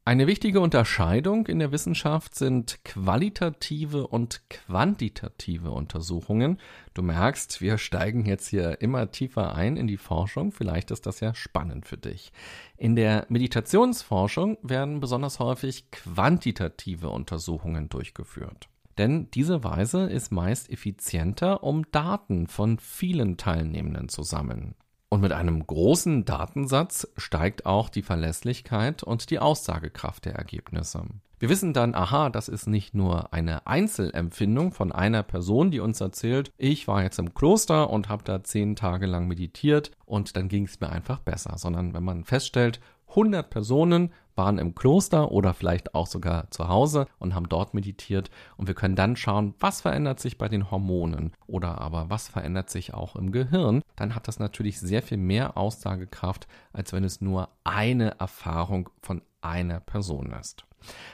Eine 0.05 0.27
wichtige 0.27 0.59
Unterscheidung 0.59 1.47
in 1.47 1.59
der 1.59 1.71
Wissenschaft 1.71 2.35
sind 2.35 2.83
qualitative 2.83 4.05
und 4.05 4.41
quantitative 4.49 5.71
Untersuchungen. 5.71 6.59
Du 6.93 7.01
merkst, 7.01 7.61
wir 7.61 7.77
steigen 7.77 8.25
jetzt 8.25 8.49
hier 8.49 8.81
immer 8.81 9.11
tiefer 9.11 9.55
ein 9.55 9.77
in 9.77 9.87
die 9.87 9.95
Forschung. 9.95 10.51
Vielleicht 10.51 10.91
ist 10.91 11.05
das 11.05 11.21
ja 11.21 11.33
spannend 11.33 11.85
für 11.85 11.97
dich. 11.97 12.33
In 12.75 12.97
der 12.97 13.25
Meditationsforschung 13.29 14.57
werden 14.61 14.99
besonders 14.99 15.39
häufig 15.39 15.89
quantitative 15.91 17.09
Untersuchungen 17.09 17.87
durchgeführt. 17.87 18.67
Denn 18.97 19.31
diese 19.31 19.63
Weise 19.63 20.03
ist 20.03 20.33
meist 20.33 20.69
effizienter, 20.69 21.63
um 21.63 21.89
Daten 21.91 22.47
von 22.47 22.77
vielen 22.77 23.37
Teilnehmenden 23.37 24.09
zu 24.09 24.23
sammeln. 24.23 24.75
Und 25.13 25.21
mit 25.21 25.31
einem 25.31 25.67
großen 25.67 26.25
Datensatz 26.25 27.07
steigt 27.17 27.67
auch 27.67 27.89
die 27.89 28.01
Verlässlichkeit 28.01 29.03
und 29.03 29.29
die 29.29 29.37
Aussagekraft 29.37 30.25
der 30.25 30.33
Ergebnisse. 30.33 31.03
Wir 31.37 31.49
wissen 31.49 31.71
dann, 31.71 31.93
aha, 31.93 32.31
das 32.31 32.49
ist 32.49 32.65
nicht 32.65 32.95
nur 32.95 33.31
eine 33.31 33.67
Einzelempfindung 33.67 34.71
von 34.71 34.91
einer 34.91 35.21
Person, 35.21 35.69
die 35.69 35.81
uns 35.81 36.01
erzählt, 36.01 36.51
ich 36.57 36.87
war 36.87 37.03
jetzt 37.03 37.19
im 37.19 37.35
Kloster 37.35 37.91
und 37.91 38.09
habe 38.09 38.23
da 38.23 38.43
zehn 38.43 38.75
Tage 38.75 39.05
lang 39.05 39.27
meditiert 39.27 39.91
und 40.07 40.35
dann 40.35 40.47
ging 40.47 40.63
es 40.63 40.79
mir 40.79 40.89
einfach 40.89 41.19
besser, 41.19 41.59
sondern 41.59 41.93
wenn 41.93 42.03
man 42.03 42.23
feststellt, 42.23 42.79
100 43.09 43.51
Personen 43.51 44.11
waren 44.35 44.57
im 44.57 44.75
Kloster 44.75 45.31
oder 45.31 45.53
vielleicht 45.53 45.95
auch 45.95 46.07
sogar 46.07 46.49
zu 46.51 46.67
Hause 46.67 47.07
und 47.19 47.35
haben 47.35 47.49
dort 47.49 47.73
meditiert 47.73 48.29
und 48.57 48.67
wir 48.67 48.75
können 48.75 48.95
dann 48.95 49.15
schauen, 49.15 49.53
was 49.59 49.81
verändert 49.81 50.19
sich 50.19 50.37
bei 50.37 50.47
den 50.47 50.71
Hormonen 50.71 51.33
oder 51.47 51.79
aber 51.79 52.09
was 52.09 52.27
verändert 52.27 52.69
sich 52.69 52.93
auch 52.93 53.15
im 53.15 53.31
Gehirn, 53.31 53.81
dann 53.95 54.15
hat 54.15 54.27
das 54.27 54.39
natürlich 54.39 54.79
sehr 54.79 55.01
viel 55.01 55.17
mehr 55.17 55.57
Aussagekraft, 55.57 56.47
als 56.71 56.93
wenn 56.93 57.03
es 57.03 57.21
nur 57.21 57.49
eine 57.63 58.19
Erfahrung 58.19 58.89
von 59.01 59.21
einer 59.41 59.79
Person 59.79 60.33
ist. 60.39 60.65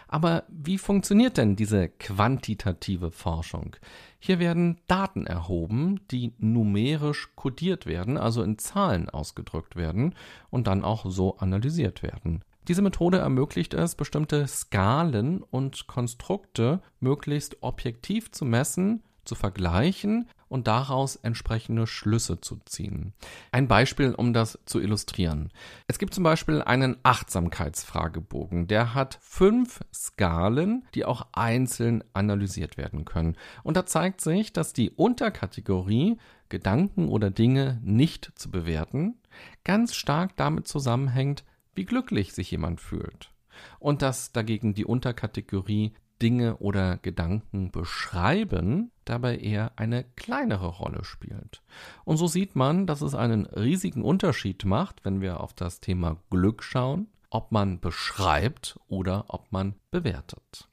Aber 0.08 0.43
wie 0.47 0.77
funktioniert 0.77 1.38
denn 1.38 1.55
diese 1.55 1.89
quantitative 1.89 3.12
Forschung? 3.12 3.75
Hier 4.19 4.39
werden 4.39 4.79
Daten 4.88 5.25
erhoben, 5.25 6.01
die 6.12 6.34
numerisch 6.38 7.29
kodiert 7.36 7.86
werden, 7.86 8.17
also 8.17 8.43
in 8.43 8.58
Zahlen 8.58 9.10
ausgedrückt 9.10 9.75
werden 9.75 10.15
und 10.49 10.67
dann 10.67 10.84
auch 10.84 11.05
so 11.10 11.38
analysiert 11.38 12.03
werden. 12.03 12.43
Diese 12.69 12.84
Methode 12.84 13.17
ermöglicht 13.17 13.73
es, 13.73 13.95
bestimmte 13.95 14.45
Skalen 14.47 15.41
und 15.41 15.88
Konstrukte 15.88 16.84
möglichst 16.99 17.63
objektiv 17.63 18.32
zu 18.32 18.45
messen, 18.45 19.01
zu 19.25 19.34
vergleichen 19.34 20.29
und 20.49 20.67
daraus 20.67 21.15
entsprechende 21.15 21.88
Schlüsse 21.88 22.41
zu 22.41 22.60
ziehen. 22.65 23.13
Ein 23.51 23.67
Beispiel, 23.67 24.13
um 24.13 24.34
das 24.34 24.60
zu 24.65 24.79
illustrieren. 24.79 25.49
Es 25.88 25.97
gibt 25.97 26.13
zum 26.13 26.23
Beispiel 26.23 26.62
einen 26.62 26.97
Achtsamkeitsfragebogen. 27.01 28.67
Der 28.67 28.93
hat 28.93 29.17
fünf 29.19 29.79
Skalen, 29.91 30.86
die 30.93 31.05
auch 31.05 31.25
einzeln 31.32 32.03
analysiert 32.13 32.77
werden 32.77 33.03
können. 33.03 33.36
Und 33.63 33.77
da 33.77 33.88
zeigt 33.88 34.21
sich, 34.21 34.53
dass 34.53 34.73
die 34.73 34.91
Unterkategorie 34.91 36.17
Gedanken 36.49 37.10
oder 37.10 37.32
Dinge 37.32 37.82
nicht 37.84 38.32
zu 38.36 38.51
bewerten 38.51 39.15
ganz 39.63 39.95
stark 39.95 40.36
damit 40.36 40.67
zusammenhängt, 40.67 41.43
wie 41.80 41.86
glücklich 41.86 42.34
sich 42.34 42.52
jemand 42.52 42.82
fühlt. 42.82 43.32
Und 43.80 44.02
dass 44.02 44.34
dagegen 44.34 44.74
die 44.74 44.84
Unterkategorie 44.84 45.94
Dinge 46.22 46.58
oder 46.58 46.98
Gedanken 46.98 47.72
beschreiben, 47.72 48.92
dabei 49.06 49.38
eher 49.38 49.72
eine 49.78 50.04
kleinere 50.04 50.68
Rolle 50.68 51.06
spielt. 51.06 51.63
Und 52.04 52.18
so 52.18 52.28
sieht 52.28 52.58
man, 52.58 52.86
dass 52.86 53.00
es 53.00 53.15
einen 53.15 53.46
riesigen 53.46 54.04
Unterschied 54.04 54.65
macht, 54.65 55.06
wenn 55.06 55.22
wir 55.22 55.39
auf 55.39 55.54
das 55.54 55.80
Thema 55.80 56.18
Glück 56.30 56.63
schauen, 56.63 57.08
ob 57.30 57.54
man 57.54 57.80
beschreibt 57.80 58.78
oder 58.89 59.24
ob 59.30 59.50
man 59.54 59.76
bewertet. 59.89 60.68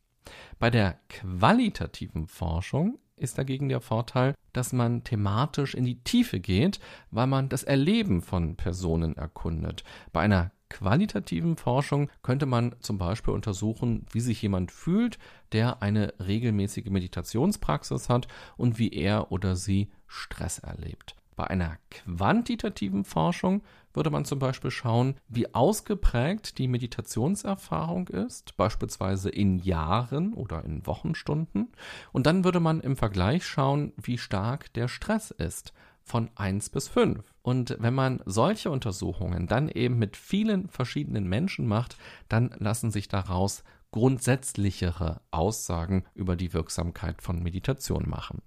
Bei 0.59 0.71
der 0.71 0.99
qualitativen 1.09 2.27
Forschung 2.27 2.99
ist 3.15 3.39
dagegen 3.39 3.69
der 3.69 3.81
Vorteil, 3.81 4.35
dass 4.53 4.73
man 4.73 5.05
thematisch 5.05 5.75
in 5.75 5.85
die 5.85 6.03
Tiefe 6.03 6.41
geht, 6.41 6.81
weil 7.13 7.29
man 7.29 7.49
das 7.49 7.63
Erleben 7.63 8.23
von 8.23 8.57
Personen 8.57 9.17
erkundet. 9.17 9.85
Bei 10.13 10.21
einer 10.23 10.51
qualitativen 10.69 11.57
Forschung 11.57 12.11
könnte 12.23 12.47
man 12.47 12.75
zum 12.81 12.99
Beispiel 12.99 13.35
untersuchen, 13.35 14.07
wie 14.11 14.21
sich 14.21 14.43
jemand 14.43 14.73
fühlt, 14.73 15.19
der 15.53 15.83
eine 15.83 16.15
regelmäßige 16.19 16.87
Meditationspraxis 16.87 18.09
hat 18.09 18.29
und 18.57 18.79
wie 18.79 18.91
er 18.91 19.33
oder 19.33 19.57
sie 19.57 19.91
Stress 20.07 20.59
erlebt. 20.59 21.17
Bei 21.37 21.47
einer 21.49 21.77
quantitativen 21.91 23.05
Forschung 23.05 23.63
würde 23.93 24.11
man 24.11 24.25
zum 24.25 24.39
Beispiel 24.39 24.71
schauen, 24.71 25.17
wie 25.29 25.55
ausgeprägt 25.55 26.57
die 26.57 26.67
Meditationserfahrung 26.67 28.09
ist, 28.09 28.57
beispielsweise 28.57 29.29
in 29.29 29.59
Jahren 29.59 30.33
oder 30.33 30.65
in 30.65 30.87
Wochenstunden. 30.87 31.73
Und 32.13 32.27
dann 32.27 32.45
würde 32.45 32.61
man 32.61 32.81
im 32.81 32.97
Vergleich 32.97 33.45
schauen, 33.47 33.93
wie 33.97 34.17
stark 34.17 34.73
der 34.73 34.89
Stress 34.89 35.31
ist 35.31 35.75
von 36.07 36.31
1 36.37 36.71
bis 36.71 36.89
5. 36.89 37.35
Und 37.43 37.77
wenn 37.81 37.93
man 37.93 38.23
solche 38.25 38.71
Untersuchungen 38.71 39.47
dann 39.47 39.69
eben 39.69 39.99
mit 39.99 40.17
vielen 40.17 40.69
verschiedenen 40.69 41.29
Menschen 41.29 41.67
macht, 41.67 41.99
dann 42.29 42.55
lassen 42.59 42.91
sich 42.91 43.09
daraus 43.09 43.65
grundsätzlichere 43.91 45.21
Aussagen 45.31 46.05
über 46.15 46.37
die 46.37 46.53
Wirksamkeit 46.53 47.23
von 47.23 47.43
Meditation 47.43 48.09
machen. 48.09 48.41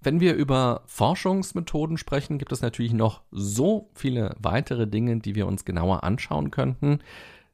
Wenn 0.00 0.20
wir 0.20 0.34
über 0.34 0.82
Forschungsmethoden 0.86 1.98
sprechen, 1.98 2.38
gibt 2.38 2.52
es 2.52 2.62
natürlich 2.62 2.94
noch 2.94 3.22
so 3.30 3.90
viele 3.94 4.34
weitere 4.38 4.86
Dinge, 4.86 5.18
die 5.18 5.34
wir 5.34 5.46
uns 5.46 5.64
genauer 5.64 6.04
anschauen 6.04 6.50
könnten. 6.50 7.00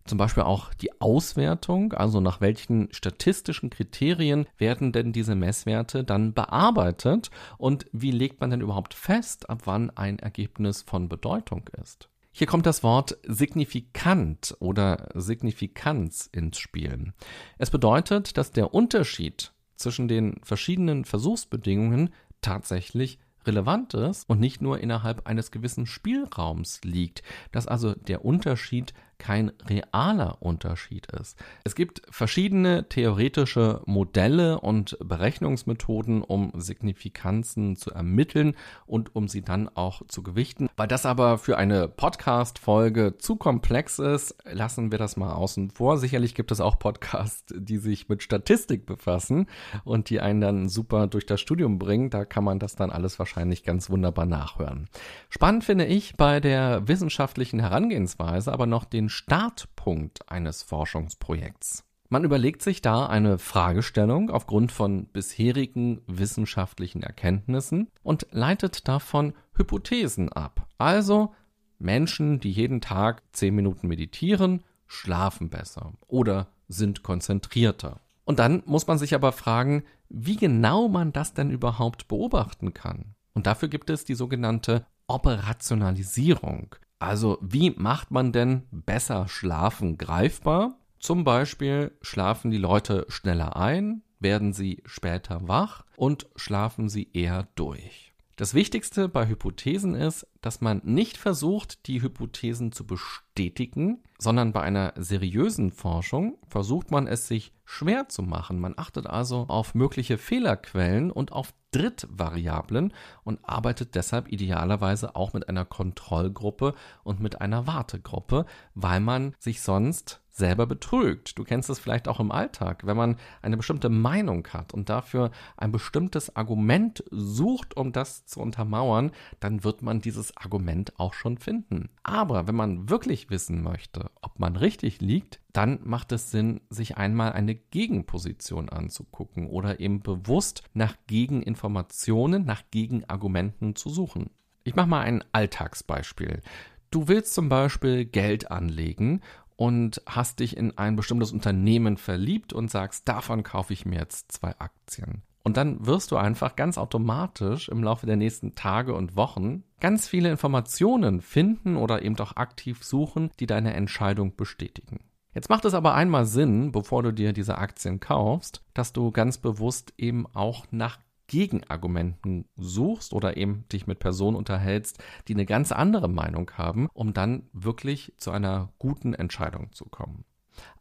Zum 0.07 0.19
Beispiel 0.19 0.45
auch 0.45 0.73
die 0.75 1.01
Auswertung, 1.01 1.93
also 1.93 2.21
nach 2.21 2.41
welchen 2.41 2.93
statistischen 2.93 3.71
Kriterien 3.71 4.47
werden 4.57 4.93
denn 4.93 5.13
diese 5.13 5.35
Messwerte 5.35 6.05
dann 6.05 6.33
bearbeitet 6.33 7.31
und 7.59 7.87
wie 7.93 8.13
legt 8.13 8.41
man 8.41 8.51
denn 8.51 8.61
überhaupt 8.61 8.95
fest, 8.95 9.51
ab 9.51 9.63
wann 9.65 9.91
ein 9.91 10.19
Ergebnis 10.19 10.83
von 10.83 11.09
Bedeutung 11.09 11.69
ist. 11.83 12.09
Hier 12.31 12.47
kommt 12.47 12.67
das 12.67 12.83
Wort 12.83 13.17
signifikant 13.27 14.55
oder 14.61 15.09
Signifikanz 15.15 16.29
ins 16.31 16.59
Spiel. 16.59 17.15
Es 17.57 17.71
bedeutet, 17.71 18.37
dass 18.37 18.53
der 18.53 18.75
Unterschied 18.75 19.53
zwischen 19.75 20.07
den 20.07 20.39
verschiedenen 20.43 21.05
Versuchsbedingungen 21.05 22.11
tatsächlich 22.43 23.19
relevant 23.47 23.95
ist 23.95 24.29
und 24.29 24.41
nicht 24.41 24.61
nur 24.61 24.81
innerhalb 24.81 25.27
eines 25.27 25.51
gewissen 25.51 25.87
Spielraums 25.87 26.81
liegt, 26.85 27.23
dass 27.53 27.67
also 27.67 27.95
der 27.95 28.25
Unterschied 28.25 28.93
kein 29.19 29.53
realer 29.69 30.37
Unterschied 30.41 31.07
ist. 31.13 31.39
Es 31.65 31.75
gibt 31.75 32.03
verschiedene 32.11 32.89
theoretische 32.89 33.83
Modelle 33.87 34.61
und 34.61 34.97
Berechnungsmethoden, 35.01 36.23
um 36.23 36.53
Signifikanzen 36.55 37.77
zu 37.77 37.91
ermitteln 37.91 38.55
und 38.87 39.15
um 39.15 39.29
sie 39.29 39.43
dann 39.43 39.69
auch 39.69 40.03
zu 40.09 40.23
gewichten. 40.23 40.69
Weil 40.77 40.89
das 40.89 41.07
aber 41.07 41.39
für 41.39 41.59
eine 41.59 41.89
Podcast-Folge 41.89 43.19
zu 43.19 43.37
komplex 43.37 43.99
ist, 43.99 44.37
lassen 44.45 44.91
wir 44.91 44.99
das 44.99 45.17
mal 45.17 45.33
außen 45.33 45.71
vor. 45.71 45.99
Sicherlich 45.99 46.35
gibt 46.35 46.53
es 46.53 46.61
auch 46.61 46.79
Podcasts, 46.79 47.55
die 47.57 47.79
sich 47.79 48.09
mit 48.09 48.23
Statistik 48.23 48.87
befassen 48.87 49.47
und 49.85 50.11
die 50.11 50.21
einen 50.21 50.41
dann 50.41 50.69
super 50.69 51.07
durch 51.07 51.27
das 51.27 51.41
Studium 51.41 51.79
bringen. 51.79 52.11
Da 52.11 52.25
kann 52.25 52.45
man 52.45 52.59
das 52.59 52.77
dann 52.77 52.91
alles 52.91 53.19
wahrscheinlich 53.19 53.65
ganz 53.65 53.91
wunderbar 53.91 54.27
nachhören. 54.27 54.89
Spannend 55.29 55.65
finde 55.65 55.87
ich 55.87 56.17
bei 56.17 56.41
der 56.41 56.87
wissenschaftlichen 56.89 57.61
Herangehensweise 57.61 58.53
aber 58.53 58.67
noch 58.67 58.85
den 58.85 59.06
Startpunkt 59.09 60.31
eines 60.31 60.63
Forschungsprojekts. 60.63 61.85
Man 62.09 62.25
überlegt 62.25 62.63
sich 62.63 62.83
da 62.83 63.07
eine 63.07 63.39
Fragestellung 63.39 64.31
aufgrund 64.31 64.71
von 64.71 65.07
bisherigen 65.07 66.03
wissenschaftlichen 66.07 67.03
Erkenntnissen 67.03 67.89
und 68.03 68.27
leitet 68.31 68.87
davon 68.87 69.35
Hypothesen 69.57 70.33
ab. 70.33 70.69
Also 70.79 71.35
Menschen, 71.79 72.39
die 72.39 72.53
jeden 72.53 72.81
Tag 72.81 73.23
zehn 73.33 73.55
Minuten 73.55 73.89
meditieren, 73.89 74.63
schlafen 74.87 75.51
besser 75.51 75.95
oder 76.07 76.49
sind 76.69 77.03
konzentrierter. 77.03 78.01
Und 78.25 78.39
dann 78.39 78.63
muss 78.67 78.87
man 78.87 78.99
sich 78.99 79.15
aber 79.15 79.33
fragen, 79.33 79.85
wie 80.09 80.37
genau 80.37 80.89
man 80.89 81.13
das 81.13 81.35
denn 81.35 81.51
überhaupt 81.51 82.09
beobachten 82.09 82.73
kann. 82.73 83.15
Und 83.35 83.47
dafür 83.47 83.69
gibt 83.69 83.91
es 83.91 84.05
die 84.05 84.15
sogenannte 84.15 84.87
Operationalisierung. 85.09 86.75
Also 86.99 87.39
wie 87.41 87.71
macht 87.71 88.11
man 88.11 88.33
denn 88.33 88.63
besser 88.71 89.29
Schlafen 89.29 89.99
greifbar? 89.99 90.79
Zum 90.99 91.25
Beispiel 91.25 91.93
schlafen 92.01 92.51
die 92.51 92.59
Leute 92.59 93.07
schneller 93.09 93.57
ein, 93.57 94.03
werden 94.19 94.53
sie 94.53 94.83
später 94.87 95.47
wach 95.47 95.85
und 95.97 96.27
schlafen 96.37 96.89
sie 96.89 97.11
eher 97.13 97.49
durch. 97.55 98.13
Das 98.37 98.53
Wichtigste 98.53 99.09
bei 99.09 99.29
Hypothesen 99.29 99.95
ist, 99.95 100.27
dass 100.43 100.61
man 100.61 100.83
nicht 100.85 101.17
versucht, 101.17 101.87
die 101.87 102.03
Hypothesen 102.03 102.71
zu 102.71 102.87
bestätigen, 102.87 104.03
sondern 104.19 104.53
bei 104.53 104.61
einer 104.61 104.93
seriösen 104.97 105.73
Forschung 105.73 106.37
versucht 106.47 106.91
man 106.91 107.07
es 107.07 107.29
sich 107.29 107.55
schwer 107.65 108.11
zu 108.11 108.23
machen. 108.23 108.61
Man 108.61 108.75
achtet 108.77 109.07
also 109.07 109.47
auf 109.49 109.75
mögliche 109.75 110.19
Fehlerquellen 110.19 111.11
und 111.11 111.33
auf 111.33 111.55
Drittvariablen 111.77 112.93
und 113.25 113.41
arbeitet 113.43 113.95
deshalb 113.95 114.33
idealerweise 114.33 115.15
auch 115.15 115.35
mit 115.35 115.49
einer 115.49 115.65
Kontrollgruppe 115.65 116.75
und 117.05 117.21
mit 117.21 117.41
einer 117.41 117.67
Wartegruppe, 117.67 118.47
weil 118.75 119.01
man 119.01 119.35
sich 119.39 119.61
sonst 119.61 120.21
selber 120.37 120.67
betrügt. 120.67 121.39
Du 121.39 121.45
kennst 121.45 121.71
es 121.71 121.79
vielleicht 121.79 122.09
auch 122.09 122.21
im 122.21 122.31
Alltag, 122.31 122.87
wenn 122.87 122.97
man 122.97 123.17
eine 123.41 123.57
bestimmte 123.57 123.89
Meinung 123.89 124.47
hat 124.49 124.75
und 124.75 124.91
dafür 124.91 125.31
ein 125.57 125.73
bestimmtes 125.73 126.37
Argument 126.37 127.03
sucht, 127.11 127.77
um 127.77 127.93
das 127.93 128.27
zu 128.27 128.41
untermauern, 128.41 129.13
dann 129.41 129.65
wird 129.65 129.81
man 129.81 130.01
dieses 130.01 130.37
Argument 130.37 130.99
auch 131.01 131.15
schon 131.15 131.39
finden. 131.39 131.89
Aber 132.03 132.47
wenn 132.47 132.55
man 132.55 132.91
wirklich 132.91 133.31
wissen 133.31 133.63
möchte, 133.63 134.11
ob 134.21 134.39
man 134.39 134.57
richtig 134.57 135.01
liegt, 135.01 135.41
dann 135.53 135.81
macht 135.85 136.13
es 136.13 136.31
Sinn, 136.31 136.61
sich 136.69 136.99
einmal 136.99 137.33
eine 137.33 137.55
Gegenposition 137.55 138.69
anzugucken 138.69 139.47
oder 139.49 139.81
eben 139.81 140.01
bewusst 140.01 140.65
nach 140.75 140.97
Gegeninformationen, 141.07 142.45
nach 142.45 142.63
Gegenargumenten 142.71 143.75
zu 143.75 143.89
suchen. 143.89 144.29
Ich 144.65 144.75
mache 144.75 144.89
mal 144.89 145.01
ein 145.01 145.25
Alltagsbeispiel. 145.33 146.43
Du 146.91 147.09
willst 147.09 147.35
zum 147.35 147.49
Beispiel 147.49 148.05
Geld 148.05 148.51
anlegen 148.51 149.21
und 149.57 150.03
hast 150.07 150.41
dich 150.41 150.57
in 150.57 150.77
ein 150.79 150.97
bestimmtes 150.97 151.33
Unternehmen 151.33 151.97
verliebt 151.97 152.53
und 152.53 152.71
sagst, 152.71 153.09
davon 153.09 153.43
kaufe 153.43 153.73
ich 153.73 153.87
mir 153.87 153.99
jetzt 153.99 154.33
zwei 154.33 154.59
Aktien. 154.59 155.23
Und 155.43 155.57
dann 155.57 155.87
wirst 155.87 156.11
du 156.11 156.17
einfach 156.17 156.57
ganz 156.57 156.77
automatisch 156.77 157.69
im 157.69 157.83
Laufe 157.83 158.05
der 158.05 158.17
nächsten 158.17 158.57
Tage 158.57 158.95
und 158.95 159.15
Wochen 159.15 159.63
ganz 159.79 160.09
viele 160.09 160.29
Informationen 160.31 161.21
finden 161.21 161.77
oder 161.77 162.03
eben 162.03 162.19
auch 162.19 162.35
aktiv 162.35 162.83
suchen, 162.83 163.31
die 163.39 163.47
deine 163.47 163.75
Entscheidung 163.75 164.35
bestätigen. 164.35 165.05
Jetzt 165.35 165.49
macht 165.49 165.65
es 165.65 165.75
aber 165.75 165.95
einmal 165.95 166.25
Sinn, 166.25 166.73
bevor 166.73 167.03
du 167.03 167.13
dir 167.13 167.33
diese 167.33 167.59
Aktien 167.59 168.01
kaufst, 168.01 168.65
dass 168.75 168.93
du 168.93 169.13
ganz 169.13 169.39
bewusst 169.39 169.93
eben 169.99 170.27
auch 170.35 170.65
nach 170.71 170.99
Gegenargumenten 171.27 172.47
suchst 172.57 173.13
oder 173.13 173.37
eben 173.37 173.65
dich 173.73 173.87
mit 173.87 173.99
Personen 173.99 174.37
unterhältst, 174.37 175.03
die 175.29 175.35
eine 175.35 175.47
ganz 175.47 175.73
andere 175.73 176.09
Meinung 176.09 176.51
haben, 176.53 176.89
um 176.93 177.13
dann 177.13 177.49
wirklich 177.53 178.13
zu 178.17 178.31
einer 178.31 178.73
guten 178.79 179.15
Entscheidung 179.15 179.73
zu 179.73 179.87
kommen. 179.87 180.25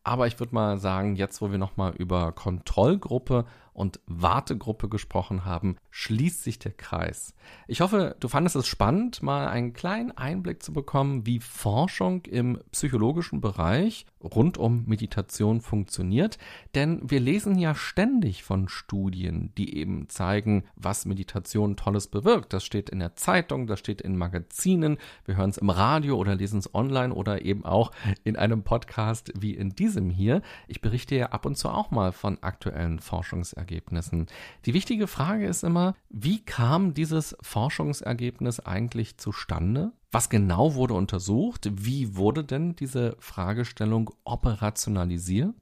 Aber 0.03 0.27
ich 0.27 0.39
würde 0.39 0.53
mal 0.53 0.77
sagen, 0.77 1.15
jetzt 1.15 1.41
wo 1.41 1.51
wir 1.51 1.57
nochmal 1.57 1.93
über 1.95 2.31
Kontrollgruppe 2.31 3.45
und 3.75 3.99
Wartegruppe 4.07 4.87
gesprochen 4.87 5.43
haben, 5.43 5.75
schließt 5.91 6.43
sich 6.43 6.59
der 6.59 6.71
Kreis. 6.71 7.35
Ich 7.67 7.81
hoffe, 7.81 8.15
du 8.19 8.29
fandest 8.29 8.55
es 8.55 8.67
spannend, 8.67 9.21
mal 9.21 9.47
einen 9.47 9.73
kleinen 9.73 10.11
Einblick 10.11 10.63
zu 10.63 10.71
bekommen, 10.71 11.25
wie 11.25 11.41
Forschung 11.41 12.23
im 12.23 12.59
psychologischen 12.71 13.41
Bereich 13.41 14.05
rund 14.23 14.57
um 14.57 14.85
Meditation 14.87 15.59
funktioniert. 15.59 16.37
Denn 16.73 17.01
wir 17.03 17.19
lesen 17.19 17.59
ja 17.59 17.75
ständig 17.75 18.43
von 18.43 18.69
Studien, 18.69 19.51
die 19.57 19.77
eben 19.77 20.07
zeigen, 20.07 20.63
was 20.75 21.05
Meditation 21.05 21.75
Tolles 21.75 22.07
bewirkt. 22.07 22.53
Das 22.53 22.63
steht 22.63 22.89
in 22.89 22.99
der 22.99 23.15
Zeitung, 23.17 23.67
das 23.67 23.79
steht 23.79 24.01
in 24.01 24.17
Magazinen, 24.17 24.97
wir 25.25 25.35
hören 25.35 25.49
es 25.49 25.57
im 25.57 25.69
Radio 25.69 26.15
oder 26.15 26.33
lesen 26.35 26.59
es 26.59 26.73
online 26.73 27.13
oder 27.13 27.43
eben 27.43 27.65
auch 27.65 27.91
in 28.23 28.37
einem 28.37 28.63
Podcast 28.63 29.33
wie 29.37 29.53
in 29.53 29.75
diesem 29.75 30.09
hier. 30.09 30.41
Ich 30.67 30.79
berichte 30.79 31.15
ja 31.15 31.27
ab 31.27 31.45
und 31.45 31.57
zu 31.57 31.69
auch 31.69 31.91
mal 31.91 32.13
von 32.13 32.41
aktuellen 32.41 32.99
Forschungsergebnissen. 32.99 33.64
Forschungsergebnissen. 33.65 34.27
Die 34.65 34.73
wichtige 34.73 35.07
Frage 35.07 35.47
ist 35.47 35.63
immer, 35.63 35.95
wie 36.09 36.39
kam 36.43 36.93
dieses 36.93 37.35
Forschungsergebnis 37.41 38.59
eigentlich 38.59 39.17
zustande? 39.17 39.91
Was 40.11 40.29
genau 40.29 40.75
wurde 40.75 40.93
untersucht? 40.93 41.69
Wie 41.73 42.15
wurde 42.15 42.45
denn 42.45 42.75
diese 42.75 43.17
Fragestellung 43.19 44.11
operationalisiert? 44.23 45.53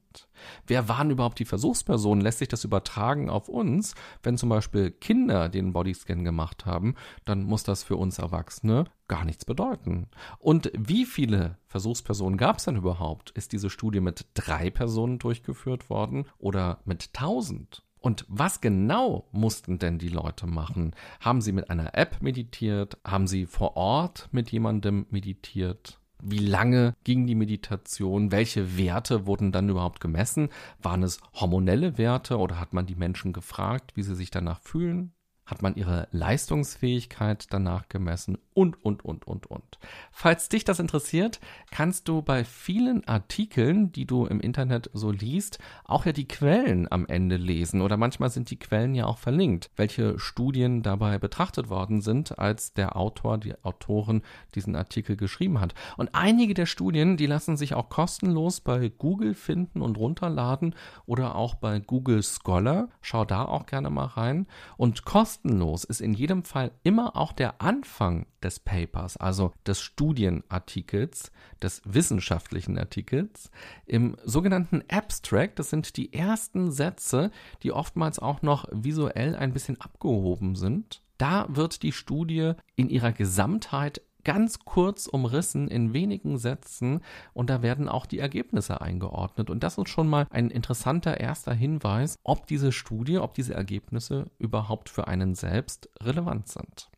Wer 0.66 0.88
waren 0.88 1.10
überhaupt 1.10 1.40
die 1.40 1.44
Versuchspersonen? 1.44 2.22
Lässt 2.22 2.38
sich 2.38 2.46
das 2.46 2.62
übertragen 2.62 3.30
auf 3.30 3.48
uns? 3.48 3.96
Wenn 4.22 4.38
zum 4.38 4.50
Beispiel 4.50 4.92
Kinder 4.92 5.48
den 5.48 5.72
Bodyscan 5.72 6.22
gemacht 6.22 6.66
haben, 6.66 6.94
dann 7.24 7.42
muss 7.42 7.64
das 7.64 7.82
für 7.82 7.96
uns 7.96 8.18
Erwachsene 8.18 8.84
gar 9.08 9.24
nichts 9.24 9.44
bedeuten. 9.44 10.06
Und 10.38 10.70
wie 10.78 11.04
viele 11.04 11.58
Versuchspersonen 11.66 12.38
gab 12.38 12.58
es 12.58 12.64
denn 12.64 12.76
überhaupt? 12.76 13.30
Ist 13.30 13.52
diese 13.52 13.70
Studie 13.70 14.00
mit 14.00 14.26
drei 14.34 14.70
Personen 14.70 15.18
durchgeführt 15.18 15.90
worden 15.90 16.26
oder 16.38 16.78
mit 16.84 17.12
tausend? 17.12 17.82
Und 18.04 18.26
was 18.28 18.60
genau 18.60 19.30
mussten 19.32 19.78
denn 19.78 19.96
die 19.96 20.10
Leute 20.10 20.46
machen? 20.46 20.94
Haben 21.20 21.40
sie 21.40 21.52
mit 21.52 21.70
einer 21.70 21.96
App 21.96 22.20
meditiert? 22.20 22.98
Haben 23.02 23.26
sie 23.26 23.46
vor 23.46 23.78
Ort 23.78 24.28
mit 24.30 24.52
jemandem 24.52 25.06
meditiert? 25.08 25.98
Wie 26.22 26.36
lange 26.36 26.94
ging 27.04 27.26
die 27.26 27.34
Meditation? 27.34 28.30
Welche 28.30 28.76
Werte 28.76 29.24
wurden 29.24 29.52
dann 29.52 29.70
überhaupt 29.70 30.00
gemessen? 30.00 30.50
Waren 30.82 31.02
es 31.02 31.18
hormonelle 31.32 31.96
Werte 31.96 32.36
oder 32.36 32.60
hat 32.60 32.74
man 32.74 32.84
die 32.84 32.94
Menschen 32.94 33.32
gefragt, 33.32 33.92
wie 33.94 34.02
sie 34.02 34.14
sich 34.14 34.30
danach 34.30 34.60
fühlen? 34.60 35.14
Hat 35.46 35.62
man 35.62 35.74
ihre 35.74 36.06
Leistungsfähigkeit 36.10 37.54
danach 37.54 37.88
gemessen 37.88 38.36
und, 38.54 38.82
und, 38.84 39.04
und, 39.04 39.26
und, 39.26 39.46
und. 39.48 39.78
Falls 40.12 40.48
dich 40.48 40.64
das 40.64 40.78
interessiert, 40.78 41.40
kannst 41.70 42.08
du 42.08 42.22
bei 42.22 42.44
vielen 42.44 43.06
Artikeln, 43.06 43.90
die 43.92 44.06
du 44.06 44.26
im 44.26 44.40
Internet 44.40 44.90
so 44.92 45.10
liest, 45.10 45.58
auch 45.84 46.06
ja 46.06 46.12
die 46.12 46.28
Quellen 46.28 46.90
am 46.90 47.06
Ende 47.06 47.36
lesen 47.36 47.82
oder 47.82 47.96
manchmal 47.96 48.30
sind 48.30 48.50
die 48.50 48.58
Quellen 48.58 48.94
ja 48.94 49.06
auch 49.06 49.18
verlinkt, 49.18 49.70
welche 49.76 50.18
Studien 50.18 50.82
dabei 50.82 51.18
betrachtet 51.18 51.68
worden 51.68 52.00
sind, 52.00 52.38
als 52.38 52.72
der 52.72 52.96
Autor, 52.96 53.38
die 53.38 53.54
Autorin 53.64 54.22
diesen 54.54 54.76
Artikel 54.76 55.16
geschrieben 55.16 55.60
hat. 55.60 55.74
Und 55.96 56.14
einige 56.14 56.54
der 56.54 56.66
Studien, 56.66 57.16
die 57.16 57.26
lassen 57.26 57.56
sich 57.56 57.74
auch 57.74 57.88
kostenlos 57.88 58.60
bei 58.60 58.88
Google 58.88 59.34
finden 59.34 59.82
und 59.82 59.98
runterladen 59.98 60.76
oder 61.06 61.34
auch 61.34 61.56
bei 61.56 61.80
Google 61.80 62.22
Scholar. 62.22 62.88
Schau 63.00 63.24
da 63.24 63.44
auch 63.44 63.66
gerne 63.66 63.90
mal 63.90 64.06
rein. 64.06 64.46
Und 64.76 65.04
kostenlos 65.04 65.84
ist 65.84 66.00
in 66.00 66.14
jedem 66.14 66.44
Fall 66.44 66.70
immer 66.84 67.16
auch 67.16 67.32
der 67.32 67.60
Anfang 67.60 68.26
des 68.44 68.60
Papers, 68.60 69.16
also 69.16 69.52
des 69.66 69.80
Studienartikels, 69.80 71.32
des 71.62 71.82
wissenschaftlichen 71.84 72.78
Artikels, 72.78 73.50
im 73.86 74.16
sogenannten 74.24 74.82
Abstract. 74.90 75.58
Das 75.58 75.70
sind 75.70 75.96
die 75.96 76.12
ersten 76.12 76.70
Sätze, 76.70 77.30
die 77.62 77.72
oftmals 77.72 78.18
auch 78.18 78.42
noch 78.42 78.66
visuell 78.70 79.34
ein 79.34 79.52
bisschen 79.52 79.80
abgehoben 79.80 80.54
sind. 80.54 81.02
Da 81.18 81.46
wird 81.48 81.82
die 81.82 81.92
Studie 81.92 82.52
in 82.76 82.88
ihrer 82.90 83.12
Gesamtheit 83.12 84.02
ganz 84.24 84.60
kurz 84.60 85.06
umrissen 85.06 85.68
in 85.68 85.92
wenigen 85.92 86.38
Sätzen 86.38 87.00
und 87.34 87.50
da 87.50 87.62
werden 87.62 87.88
auch 87.88 88.06
die 88.06 88.18
Ergebnisse 88.18 88.80
eingeordnet. 88.80 89.50
Und 89.50 89.62
das 89.62 89.78
ist 89.78 89.88
schon 89.88 90.08
mal 90.08 90.26
ein 90.30 90.50
interessanter 90.50 91.20
erster 91.20 91.54
Hinweis, 91.54 92.18
ob 92.24 92.46
diese 92.46 92.72
Studie, 92.72 93.18
ob 93.18 93.34
diese 93.34 93.54
Ergebnisse 93.54 94.30
überhaupt 94.38 94.88
für 94.88 95.06
einen 95.06 95.34
selbst 95.34 95.90
relevant 96.02 96.48
sind. 96.48 96.90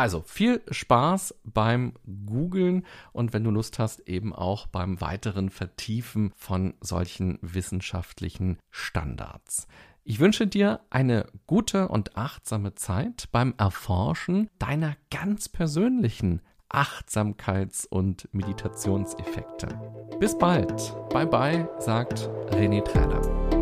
Also 0.00 0.22
viel 0.22 0.62
Spaß 0.70 1.34
beim 1.44 1.92
Googlen 2.24 2.86
und 3.12 3.34
wenn 3.34 3.44
du 3.44 3.50
Lust 3.50 3.78
hast, 3.78 4.08
eben 4.08 4.34
auch 4.34 4.66
beim 4.66 4.98
weiteren 5.02 5.50
Vertiefen 5.50 6.32
von 6.36 6.72
solchen 6.80 7.38
wissenschaftlichen 7.42 8.56
Standards. 8.70 9.68
Ich 10.02 10.18
wünsche 10.18 10.46
dir 10.46 10.80
eine 10.88 11.26
gute 11.46 11.88
und 11.88 12.16
achtsame 12.16 12.74
Zeit 12.76 13.28
beim 13.30 13.52
Erforschen 13.58 14.48
deiner 14.58 14.96
ganz 15.10 15.50
persönlichen 15.50 16.40
Achtsamkeits- 16.70 17.86
und 17.86 18.26
Meditationseffekte. 18.32 19.68
Bis 20.18 20.38
bald. 20.38 20.94
Bye 21.10 21.26
bye, 21.26 21.68
sagt 21.78 22.30
René 22.52 22.82
Träder. 22.82 23.59